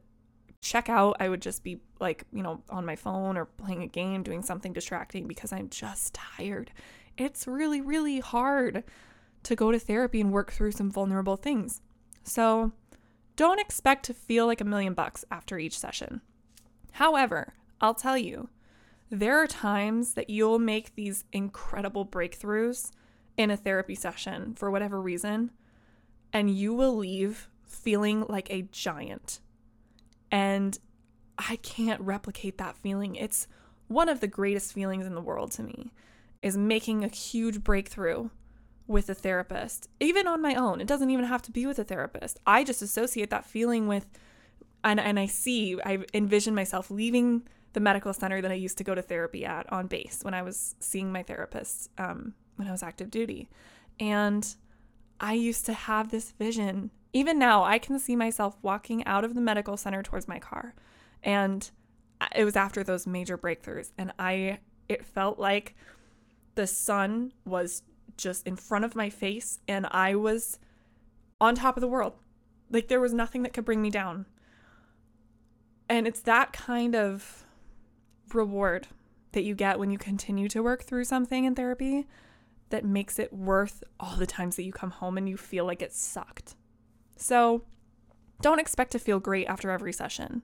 check 0.61 0.89
out. 0.89 1.15
I 1.21 1.29
would 1.29 1.41
just 1.41 1.63
be 1.63 1.79
like, 2.01 2.25
you 2.33 2.43
know, 2.43 2.63
on 2.69 2.85
my 2.85 2.97
phone 2.97 3.37
or 3.37 3.45
playing 3.45 3.83
a 3.83 3.87
game, 3.87 4.23
doing 4.23 4.41
something 4.41 4.73
distracting 4.73 5.25
because 5.25 5.53
I'm 5.53 5.69
just 5.69 6.13
tired. 6.13 6.69
It's 7.17 7.47
really, 7.47 7.79
really 7.79 8.19
hard 8.19 8.83
to 9.47 9.55
go 9.55 9.71
to 9.71 9.79
therapy 9.79 10.19
and 10.19 10.31
work 10.31 10.51
through 10.51 10.73
some 10.73 10.91
vulnerable 10.91 11.37
things. 11.37 11.79
So 12.23 12.73
don't 13.37 13.61
expect 13.61 14.05
to 14.05 14.13
feel 14.13 14.45
like 14.45 14.59
a 14.59 14.65
million 14.65 14.93
bucks 14.93 15.23
after 15.31 15.57
each 15.57 15.79
session. 15.79 16.21
However, 16.91 17.53
I'll 17.79 17.93
tell 17.93 18.17
you, 18.17 18.49
there 19.09 19.41
are 19.41 19.47
times 19.47 20.15
that 20.15 20.29
you'll 20.29 20.59
make 20.59 20.95
these 20.95 21.23
incredible 21.31 22.05
breakthroughs 22.05 22.91
in 23.37 23.49
a 23.49 23.55
therapy 23.55 23.95
session 23.95 24.53
for 24.53 24.69
whatever 24.69 25.01
reason, 25.01 25.51
and 26.33 26.49
you 26.49 26.73
will 26.73 26.97
leave 26.97 27.47
feeling 27.63 28.25
like 28.27 28.51
a 28.51 28.63
giant. 28.63 29.39
And 30.29 30.77
I 31.37 31.55
can't 31.57 32.01
replicate 32.01 32.57
that 32.57 32.75
feeling. 32.75 33.15
It's 33.15 33.47
one 33.87 34.09
of 34.09 34.19
the 34.19 34.27
greatest 34.27 34.73
feelings 34.73 35.05
in 35.05 35.15
the 35.15 35.21
world 35.21 35.51
to 35.51 35.63
me 35.63 35.93
is 36.41 36.57
making 36.57 37.05
a 37.05 37.07
huge 37.07 37.63
breakthrough 37.63 38.29
with 38.87 39.09
a 39.09 39.13
therapist, 39.13 39.89
even 39.99 40.27
on 40.27 40.41
my 40.41 40.55
own. 40.55 40.79
It 40.79 40.87
doesn't 40.87 41.09
even 41.09 41.25
have 41.25 41.41
to 41.43 41.51
be 41.51 41.65
with 41.65 41.77
a 41.77 41.83
therapist. 41.83 42.39
I 42.45 42.63
just 42.63 42.81
associate 42.81 43.29
that 43.29 43.45
feeling 43.45 43.87
with, 43.87 44.07
and, 44.83 44.99
and 44.99 45.19
I 45.19 45.25
see, 45.25 45.77
I 45.85 45.99
envision 46.13 46.55
myself 46.55 46.89
leaving 46.89 47.43
the 47.73 47.79
medical 47.81 48.13
center 48.13 48.41
that 48.41 48.51
I 48.51 48.55
used 48.55 48.77
to 48.77 48.83
go 48.83 48.95
to 48.95 49.01
therapy 49.01 49.45
at 49.45 49.71
on 49.71 49.87
base 49.87 50.19
when 50.23 50.33
I 50.33 50.41
was 50.41 50.75
seeing 50.79 51.11
my 51.11 51.21
therapist 51.21 51.89
um, 51.97 52.33
when 52.55 52.67
I 52.67 52.71
was 52.71 52.81
active 52.81 53.11
duty. 53.11 53.49
And 53.99 54.47
I 55.19 55.33
used 55.33 55.65
to 55.65 55.73
have 55.73 56.09
this 56.09 56.31
vision. 56.31 56.91
Even 57.13 57.37
now, 57.37 57.63
I 57.63 57.79
can 57.79 57.99
see 57.99 58.15
myself 58.15 58.57
walking 58.61 59.05
out 59.05 59.23
of 59.23 59.35
the 59.35 59.41
medical 59.41 59.77
center 59.77 60.01
towards 60.01 60.27
my 60.27 60.39
car. 60.39 60.75
And 61.23 61.69
it 62.35 62.45
was 62.45 62.55
after 62.55 62.83
those 62.83 63.05
major 63.05 63.37
breakthroughs. 63.37 63.91
And 63.97 64.13
I, 64.17 64.59
it 64.87 65.05
felt 65.05 65.37
like 65.37 65.75
the 66.55 66.67
sun 66.67 67.33
was 67.45 67.83
just 68.17 68.45
in 68.47 68.55
front 68.55 68.85
of 68.85 68.95
my 68.95 69.09
face 69.09 69.59
and 69.67 69.87
I 69.91 70.15
was 70.15 70.59
on 71.39 71.55
top 71.55 71.77
of 71.77 71.81
the 71.81 71.87
world. 71.87 72.13
Like 72.69 72.87
there 72.87 72.99
was 72.99 73.13
nothing 73.13 73.43
that 73.43 73.53
could 73.53 73.65
bring 73.65 73.81
me 73.81 73.89
down. 73.89 74.25
And 75.89 76.07
it's 76.07 76.19
that 76.21 76.51
kind 76.51 76.95
of 76.95 77.45
reward 78.33 78.87
that 79.31 79.43
you 79.43 79.55
get 79.55 79.79
when 79.79 79.91
you 79.91 79.97
continue 79.97 80.49
to 80.49 80.63
work 80.63 80.83
through 80.83 81.05
something 81.05 81.45
in 81.45 81.55
therapy 81.55 82.07
that 82.69 82.83
makes 82.83 83.19
it 83.19 83.31
worth 83.31 83.83
all 83.99 84.17
the 84.17 84.25
times 84.25 84.55
that 84.57 84.63
you 84.63 84.73
come 84.73 84.91
home 84.91 85.17
and 85.17 85.29
you 85.29 85.37
feel 85.37 85.65
like 85.65 85.81
it 85.81 85.93
sucked. 85.93 86.55
So 87.15 87.63
don't 88.41 88.59
expect 88.59 88.91
to 88.91 88.99
feel 88.99 89.19
great 89.19 89.47
after 89.47 89.71
every 89.71 89.93
session, 89.93 90.43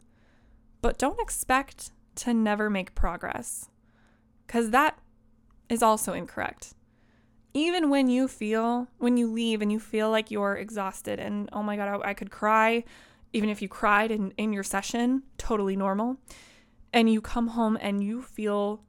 but 0.82 0.98
don't 0.98 1.20
expect 1.20 1.92
to 2.16 2.34
never 2.34 2.70
make 2.70 2.96
progress 2.96 3.70
because 4.48 4.70
that 4.70 4.98
is 5.70 5.84
also 5.84 6.14
incorrect 6.14 6.74
even 7.54 7.90
when 7.90 8.10
you 8.10 8.28
feel 8.28 8.88
when 8.98 9.18
you 9.18 9.32
leave 9.32 9.62
and 9.62 9.72
you 9.72 9.80
feel 9.80 10.10
like 10.10 10.32
you're 10.32 10.56
exhausted 10.56 11.20
and 11.20 11.50
oh 11.54 11.62
my 11.62 11.76
god 11.76 12.02
I, 12.02 12.10
I, 12.10 12.14
could 12.14 12.32
cry 12.32 12.84
even 13.34 13.50
if 13.50 13.62
you 13.62 13.68
cried 13.68 14.12
in, 14.12 14.32
in 14.38 14.54
your 14.54 14.64
session, 14.64 15.24
totally 15.38 15.76
normal. 15.76 16.18
And 16.94 17.12
you 17.12 17.20
come 17.20 17.50
home 17.50 17.78
and 17.82 18.04
you 18.04 18.22
feel 18.22 18.84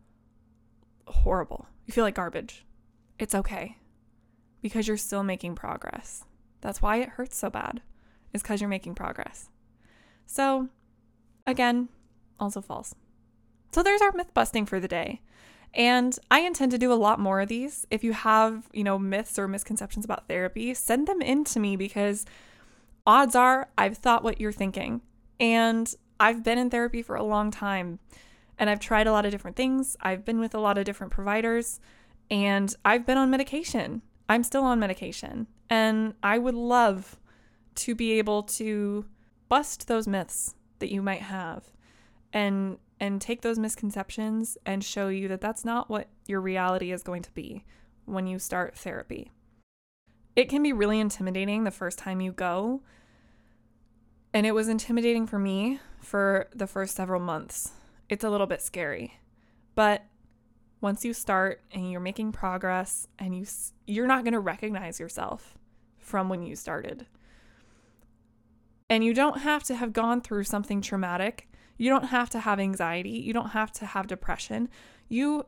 horrible. 1.06 1.66
You 1.86 1.92
feel 1.92 2.04
like 2.04 2.14
garbage. 2.14 2.64
It's 3.18 3.34
okay 3.34 3.78
because 4.60 4.86
you're 4.86 4.98
still 4.98 5.22
making 5.22 5.54
progress. 5.54 6.24
That's 6.60 6.82
why 6.82 6.96
it 6.98 7.10
hurts 7.10 7.36
so 7.36 7.50
bad, 7.50 7.80
is 8.32 8.42
because 8.42 8.60
you're 8.60 8.68
making 8.68 8.94
progress. 8.94 9.48
So, 10.26 10.68
again, 11.46 11.88
also 12.38 12.60
false. 12.60 12.94
So, 13.72 13.82
there's 13.82 14.00
our 14.00 14.12
myth 14.12 14.32
busting 14.32 14.66
for 14.66 14.80
the 14.80 14.88
day. 14.88 15.20
And 15.74 16.16
I 16.30 16.40
intend 16.40 16.70
to 16.72 16.78
do 16.78 16.92
a 16.92 16.94
lot 16.94 17.18
more 17.18 17.40
of 17.40 17.48
these. 17.48 17.86
If 17.90 18.04
you 18.04 18.12
have, 18.12 18.68
you 18.72 18.84
know, 18.84 18.98
myths 18.98 19.38
or 19.38 19.48
misconceptions 19.48 20.04
about 20.04 20.28
therapy, 20.28 20.72
send 20.72 21.08
them 21.08 21.20
in 21.20 21.44
to 21.44 21.60
me 21.60 21.76
because 21.76 22.24
odds 23.06 23.34
are 23.34 23.68
I've 23.76 23.98
thought 23.98 24.22
what 24.22 24.40
you're 24.40 24.52
thinking. 24.52 25.00
And 25.40 25.92
I've 26.20 26.44
been 26.44 26.58
in 26.58 26.70
therapy 26.70 27.02
for 27.02 27.16
a 27.16 27.24
long 27.24 27.50
time 27.50 27.98
and 28.56 28.70
I've 28.70 28.78
tried 28.78 29.08
a 29.08 29.12
lot 29.12 29.24
of 29.26 29.32
different 29.32 29.56
things. 29.56 29.96
I've 30.00 30.24
been 30.24 30.38
with 30.38 30.54
a 30.54 30.60
lot 30.60 30.78
of 30.78 30.84
different 30.84 31.12
providers 31.12 31.80
and 32.30 32.74
I've 32.84 33.04
been 33.04 33.18
on 33.18 33.30
medication. 33.30 34.02
I'm 34.28 34.44
still 34.44 34.64
on 34.64 34.78
medication. 34.78 35.48
And 35.68 36.14
I 36.22 36.38
would 36.38 36.54
love 36.54 37.18
to 37.76 37.96
be 37.96 38.12
able 38.12 38.44
to 38.44 39.06
bust 39.48 39.88
those 39.88 40.06
myths 40.06 40.54
that 40.78 40.92
you 40.92 41.02
might 41.02 41.22
have 41.22 41.64
and 42.32 42.78
and 43.00 43.20
take 43.20 43.42
those 43.42 43.58
misconceptions 43.58 44.56
and 44.64 44.84
show 44.84 45.08
you 45.08 45.28
that 45.28 45.40
that's 45.40 45.64
not 45.64 45.90
what 45.90 46.08
your 46.26 46.40
reality 46.40 46.92
is 46.92 47.02
going 47.02 47.22
to 47.22 47.30
be 47.32 47.64
when 48.04 48.26
you 48.26 48.38
start 48.38 48.76
therapy. 48.76 49.32
It 50.36 50.48
can 50.48 50.62
be 50.62 50.72
really 50.72 51.00
intimidating 51.00 51.64
the 51.64 51.70
first 51.70 51.98
time 51.98 52.20
you 52.20 52.32
go. 52.32 52.82
And 54.32 54.46
it 54.46 54.52
was 54.52 54.68
intimidating 54.68 55.26
for 55.26 55.38
me 55.38 55.80
for 56.00 56.48
the 56.54 56.66
first 56.66 56.96
several 56.96 57.20
months. 57.20 57.72
It's 58.08 58.24
a 58.24 58.30
little 58.30 58.46
bit 58.46 58.60
scary. 58.60 59.20
But 59.74 60.04
once 60.80 61.04
you 61.04 61.14
start 61.14 61.62
and 61.72 61.90
you're 61.90 62.00
making 62.00 62.32
progress 62.32 63.08
and 63.18 63.34
you 63.34 63.46
you're 63.86 64.06
not 64.06 64.24
going 64.24 64.34
to 64.34 64.40
recognize 64.40 65.00
yourself 65.00 65.56
from 65.98 66.28
when 66.28 66.42
you 66.42 66.56
started. 66.56 67.06
And 68.90 69.02
you 69.02 69.14
don't 69.14 69.40
have 69.40 69.62
to 69.64 69.76
have 69.76 69.92
gone 69.92 70.20
through 70.20 70.44
something 70.44 70.80
traumatic 70.80 71.48
you 71.76 71.90
don't 71.90 72.06
have 72.06 72.30
to 72.30 72.40
have 72.40 72.60
anxiety. 72.60 73.10
You 73.10 73.32
don't 73.32 73.50
have 73.50 73.72
to 73.72 73.86
have 73.86 74.06
depression. 74.06 74.68
You 75.08 75.46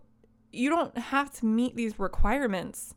you 0.52 0.70
don't 0.70 0.96
have 0.96 1.30
to 1.38 1.46
meet 1.46 1.76
these 1.76 1.98
requirements 1.98 2.94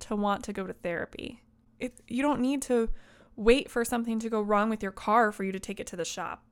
to 0.00 0.16
want 0.16 0.44
to 0.44 0.52
go 0.52 0.66
to 0.66 0.72
therapy. 0.72 1.42
It, 1.78 2.00
you 2.08 2.22
don't 2.22 2.40
need 2.40 2.60
to 2.62 2.90
wait 3.36 3.70
for 3.70 3.84
something 3.84 4.18
to 4.18 4.28
go 4.28 4.42
wrong 4.42 4.68
with 4.68 4.82
your 4.82 4.92
car 4.92 5.32
for 5.32 5.44
you 5.44 5.52
to 5.52 5.58
take 5.60 5.80
it 5.80 5.86
to 5.88 5.96
the 5.96 6.04
shop, 6.04 6.44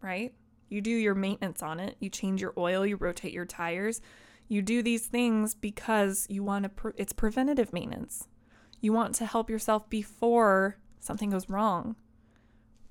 right? 0.00 0.34
You 0.68 0.80
do 0.80 0.90
your 0.90 1.14
maintenance 1.14 1.62
on 1.62 1.78
it. 1.78 1.96
You 2.00 2.10
change 2.10 2.40
your 2.40 2.54
oil, 2.56 2.84
you 2.84 2.96
rotate 2.96 3.32
your 3.32 3.44
tires. 3.44 4.00
You 4.48 4.60
do 4.60 4.82
these 4.82 5.06
things 5.06 5.54
because 5.54 6.26
you 6.28 6.42
want 6.42 6.64
to 6.64 6.68
pre- 6.68 6.92
it's 6.96 7.12
preventative 7.12 7.72
maintenance. 7.72 8.26
You 8.80 8.92
want 8.92 9.14
to 9.16 9.26
help 9.26 9.48
yourself 9.48 9.88
before 9.88 10.78
something 10.98 11.30
goes 11.30 11.48
wrong. 11.48 11.94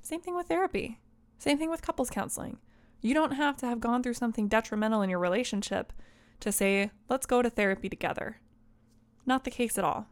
Same 0.01 0.21
thing 0.21 0.35
with 0.35 0.47
therapy. 0.47 0.99
Same 1.37 1.57
thing 1.57 1.69
with 1.69 1.81
couples 1.81 2.09
counseling. 2.09 2.57
You 3.01 3.13
don't 3.13 3.33
have 3.33 3.57
to 3.57 3.65
have 3.65 3.79
gone 3.79 4.03
through 4.03 4.13
something 4.13 4.47
detrimental 4.47 5.01
in 5.01 5.09
your 5.09 5.19
relationship 5.19 5.91
to 6.39 6.51
say, 6.51 6.91
let's 7.09 7.25
go 7.25 7.41
to 7.41 7.49
therapy 7.49 7.89
together. 7.89 8.37
Not 9.25 9.43
the 9.43 9.51
case 9.51 9.77
at 9.77 9.83
all. 9.83 10.07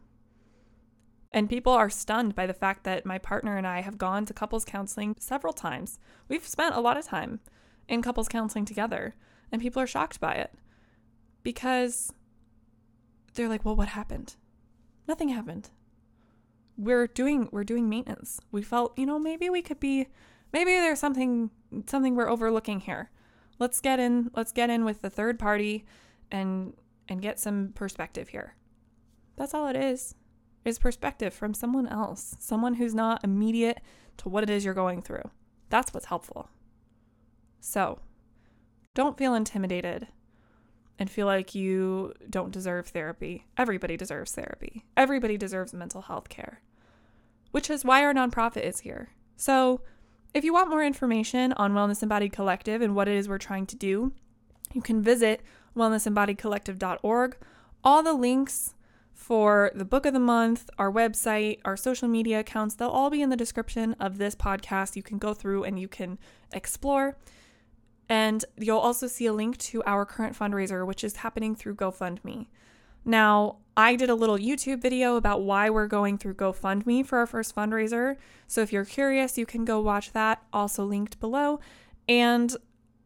And 1.32 1.48
people 1.48 1.72
are 1.72 1.90
stunned 1.90 2.34
by 2.34 2.46
the 2.46 2.54
fact 2.54 2.84
that 2.84 3.06
my 3.06 3.18
partner 3.18 3.56
and 3.56 3.66
I 3.66 3.82
have 3.82 3.98
gone 3.98 4.26
to 4.26 4.34
couples 4.34 4.64
counseling 4.64 5.14
several 5.18 5.52
times. 5.52 6.00
We've 6.28 6.46
spent 6.46 6.74
a 6.74 6.80
lot 6.80 6.96
of 6.96 7.04
time 7.04 7.40
in 7.88 8.02
couples 8.02 8.28
counseling 8.28 8.64
together, 8.64 9.14
and 9.52 9.62
people 9.62 9.80
are 9.80 9.86
shocked 9.86 10.18
by 10.18 10.34
it 10.34 10.52
because 11.44 12.12
they're 13.34 13.48
like, 13.48 13.64
"Well, 13.64 13.76
what 13.76 13.88
happened?" 13.88 14.34
Nothing 15.06 15.28
happened. 15.28 15.70
We're 16.76 17.06
doing 17.06 17.48
we're 17.52 17.64
doing 17.64 17.88
maintenance. 17.88 18.40
We 18.50 18.62
felt, 18.62 18.98
you 18.98 19.06
know, 19.06 19.18
maybe 19.18 19.48
we 19.50 19.62
could 19.62 19.78
be 19.78 20.08
maybe 20.52 20.72
there's 20.72 20.98
something 20.98 21.50
something 21.86 22.14
we're 22.14 22.30
overlooking 22.30 22.80
here. 22.80 23.10
Let's 23.58 23.80
get 23.80 24.00
in 24.00 24.30
let's 24.34 24.52
get 24.52 24.70
in 24.70 24.84
with 24.84 25.02
the 25.02 25.10
third 25.10 25.38
party 25.38 25.84
and 26.30 26.74
and 27.08 27.20
get 27.20 27.38
some 27.38 27.72
perspective 27.74 28.28
here. 28.28 28.54
That's 29.36 29.54
all 29.54 29.68
it 29.68 29.76
is. 29.76 30.14
Is 30.64 30.78
perspective 30.78 31.32
from 31.32 31.54
someone 31.54 31.88
else, 31.88 32.36
someone 32.38 32.74
who's 32.74 32.94
not 32.94 33.24
immediate 33.24 33.80
to 34.18 34.28
what 34.28 34.42
it 34.42 34.50
is 34.50 34.64
you're 34.64 34.74
going 34.74 35.00
through. 35.00 35.30
That's 35.70 35.94
what's 35.94 36.06
helpful. 36.06 36.50
So, 37.60 38.00
don't 38.94 39.16
feel 39.16 39.34
intimidated 39.34 40.08
and 40.98 41.10
feel 41.10 41.26
like 41.26 41.54
you 41.54 42.12
don't 42.28 42.50
deserve 42.52 42.88
therapy. 42.88 43.46
Everybody 43.56 43.96
deserves 43.96 44.32
therapy. 44.32 44.84
Everybody 44.96 45.38
deserves 45.38 45.72
mental 45.72 46.02
health 46.02 46.28
care, 46.28 46.60
which 47.50 47.70
is 47.70 47.84
why 47.84 48.04
our 48.04 48.12
nonprofit 48.12 48.62
is 48.62 48.80
here. 48.80 49.08
So, 49.36 49.80
if 50.32 50.44
you 50.44 50.52
want 50.52 50.70
more 50.70 50.84
information 50.84 51.52
on 51.54 51.72
Wellness 51.72 52.02
Embodied 52.02 52.32
Collective 52.32 52.82
and 52.82 52.94
what 52.94 53.08
it 53.08 53.16
is 53.16 53.28
we're 53.28 53.38
trying 53.38 53.66
to 53.66 53.76
do, 53.76 54.12
you 54.72 54.80
can 54.80 55.02
visit 55.02 55.42
wellnessembodiedcollective.org. 55.76 57.36
All 57.82 58.02
the 58.02 58.12
links 58.12 58.74
for 59.12 59.70
the 59.74 59.84
book 59.84 60.06
of 60.06 60.12
the 60.12 60.20
month, 60.20 60.70
our 60.78 60.90
website, 60.90 61.58
our 61.64 61.76
social 61.76 62.08
media 62.08 62.40
accounts, 62.40 62.74
they'll 62.74 62.88
all 62.88 63.10
be 63.10 63.22
in 63.22 63.30
the 63.30 63.36
description 63.36 63.94
of 64.00 64.18
this 64.18 64.34
podcast. 64.34 64.96
You 64.96 65.02
can 65.02 65.18
go 65.18 65.34
through 65.34 65.64
and 65.64 65.78
you 65.78 65.88
can 65.88 66.18
explore. 66.52 67.16
And 68.08 68.44
you'll 68.56 68.78
also 68.78 69.06
see 69.06 69.26
a 69.26 69.32
link 69.32 69.56
to 69.58 69.82
our 69.84 70.04
current 70.04 70.36
fundraiser, 70.36 70.86
which 70.86 71.04
is 71.04 71.16
happening 71.16 71.54
through 71.54 71.76
GoFundMe. 71.76 72.46
Now, 73.04 73.56
I 73.76 73.96
did 73.96 74.10
a 74.10 74.14
little 74.14 74.36
YouTube 74.36 74.82
video 74.82 75.16
about 75.16 75.42
why 75.42 75.70
we're 75.70 75.86
going 75.86 76.18
through 76.18 76.34
GoFundMe 76.34 77.06
for 77.06 77.18
our 77.18 77.26
first 77.26 77.54
fundraiser. 77.54 78.16
So 78.46 78.60
if 78.60 78.72
you're 78.72 78.84
curious, 78.84 79.38
you 79.38 79.46
can 79.46 79.64
go 79.64 79.80
watch 79.80 80.12
that, 80.12 80.42
also 80.52 80.84
linked 80.84 81.18
below. 81.18 81.60
And 82.08 82.54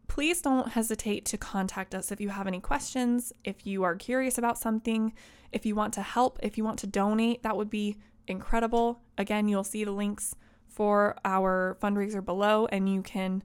please 0.08 0.40
don't 0.40 0.70
hesitate 0.72 1.24
to 1.26 1.38
contact 1.38 1.94
us 1.94 2.10
if 2.10 2.20
you 2.20 2.30
have 2.30 2.46
any 2.46 2.60
questions, 2.60 3.32
if 3.44 3.66
you 3.66 3.82
are 3.82 3.94
curious 3.94 4.38
about 4.38 4.58
something, 4.58 5.12
if 5.52 5.64
you 5.64 5.74
want 5.74 5.94
to 5.94 6.02
help, 6.02 6.38
if 6.42 6.58
you 6.58 6.64
want 6.64 6.78
to 6.80 6.86
donate, 6.86 7.42
that 7.42 7.56
would 7.56 7.70
be 7.70 7.96
incredible. 8.26 9.00
Again, 9.18 9.48
you'll 9.48 9.64
see 9.64 9.84
the 9.84 9.92
links 9.92 10.34
for 10.68 11.16
our 11.24 11.76
fundraiser 11.80 12.24
below, 12.24 12.66
and 12.66 12.88
you 12.88 13.02
can 13.02 13.42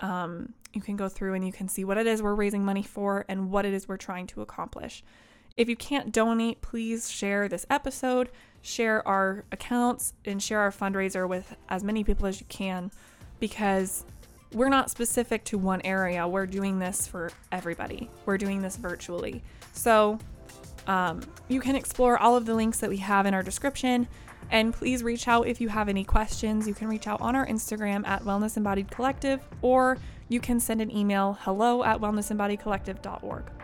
um, 0.00 0.52
you 0.74 0.82
can 0.82 0.96
go 0.96 1.08
through 1.08 1.32
and 1.32 1.46
you 1.46 1.52
can 1.52 1.68
see 1.68 1.84
what 1.84 1.96
it 1.96 2.06
is 2.06 2.22
we're 2.22 2.34
raising 2.34 2.62
money 2.62 2.82
for 2.82 3.24
and 3.28 3.50
what 3.50 3.64
it 3.64 3.72
is 3.72 3.88
we're 3.88 3.96
trying 3.96 4.26
to 4.26 4.42
accomplish. 4.42 5.02
If 5.56 5.70
you 5.70 5.76
can't 5.76 6.12
donate, 6.12 6.60
please 6.60 7.10
share 7.10 7.48
this 7.48 7.64
episode, 7.70 8.28
share 8.60 9.06
our 9.08 9.44
accounts, 9.50 10.12
and 10.26 10.42
share 10.42 10.60
our 10.60 10.70
fundraiser 10.70 11.26
with 11.26 11.56
as 11.70 11.82
many 11.82 12.04
people 12.04 12.26
as 12.26 12.40
you 12.40 12.46
can 12.50 12.90
because 13.40 14.04
we're 14.52 14.68
not 14.68 14.90
specific 14.90 15.44
to 15.44 15.56
one 15.56 15.80
area. 15.82 16.28
We're 16.28 16.46
doing 16.46 16.78
this 16.78 17.06
for 17.06 17.30
everybody, 17.50 18.10
we're 18.26 18.36
doing 18.36 18.60
this 18.60 18.76
virtually. 18.76 19.42
So 19.72 20.18
um, 20.86 21.22
you 21.48 21.60
can 21.60 21.74
explore 21.74 22.18
all 22.18 22.36
of 22.36 22.44
the 22.44 22.54
links 22.54 22.80
that 22.80 22.90
we 22.90 22.98
have 22.98 23.24
in 23.24 23.32
our 23.32 23.42
description. 23.42 24.08
And 24.50 24.72
please 24.74 25.02
reach 25.02 25.26
out 25.26 25.48
if 25.48 25.60
you 25.60 25.70
have 25.70 25.88
any 25.88 26.04
questions. 26.04 26.68
You 26.68 26.74
can 26.74 26.86
reach 26.86 27.08
out 27.08 27.20
on 27.20 27.34
our 27.34 27.46
Instagram 27.46 28.06
at 28.06 28.22
Wellness 28.22 28.56
Embodied 28.56 28.90
Collective, 28.90 29.40
or 29.60 29.98
you 30.28 30.38
can 30.38 30.60
send 30.60 30.80
an 30.80 30.94
email 30.94 31.38
hello 31.40 31.82
at 31.82 31.98
wellnessembodiedcollective.org. 31.98 33.55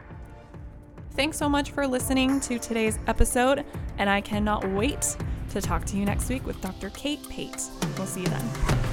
Thanks 1.15 1.37
so 1.37 1.47
much 1.47 1.73
for 1.73 1.87
listening 1.87 2.41
to 2.41 2.59
today's 2.59 2.99
episode, 3.07 3.67
and 3.99 4.09
I 4.09 4.23
cannot 4.23 4.67
wait 4.71 5.17
to 5.51 5.61
talk 5.61 5.85
to 5.87 5.97
you 5.99 6.07
next 6.07 6.31
week 6.31 6.47
with 6.47 6.59
Dr. 6.63 6.89
Kate 6.91 7.23
Pate. 7.29 7.63
We'll 7.99 8.07
see 8.07 8.23
you 8.23 8.29
then. 8.29 8.92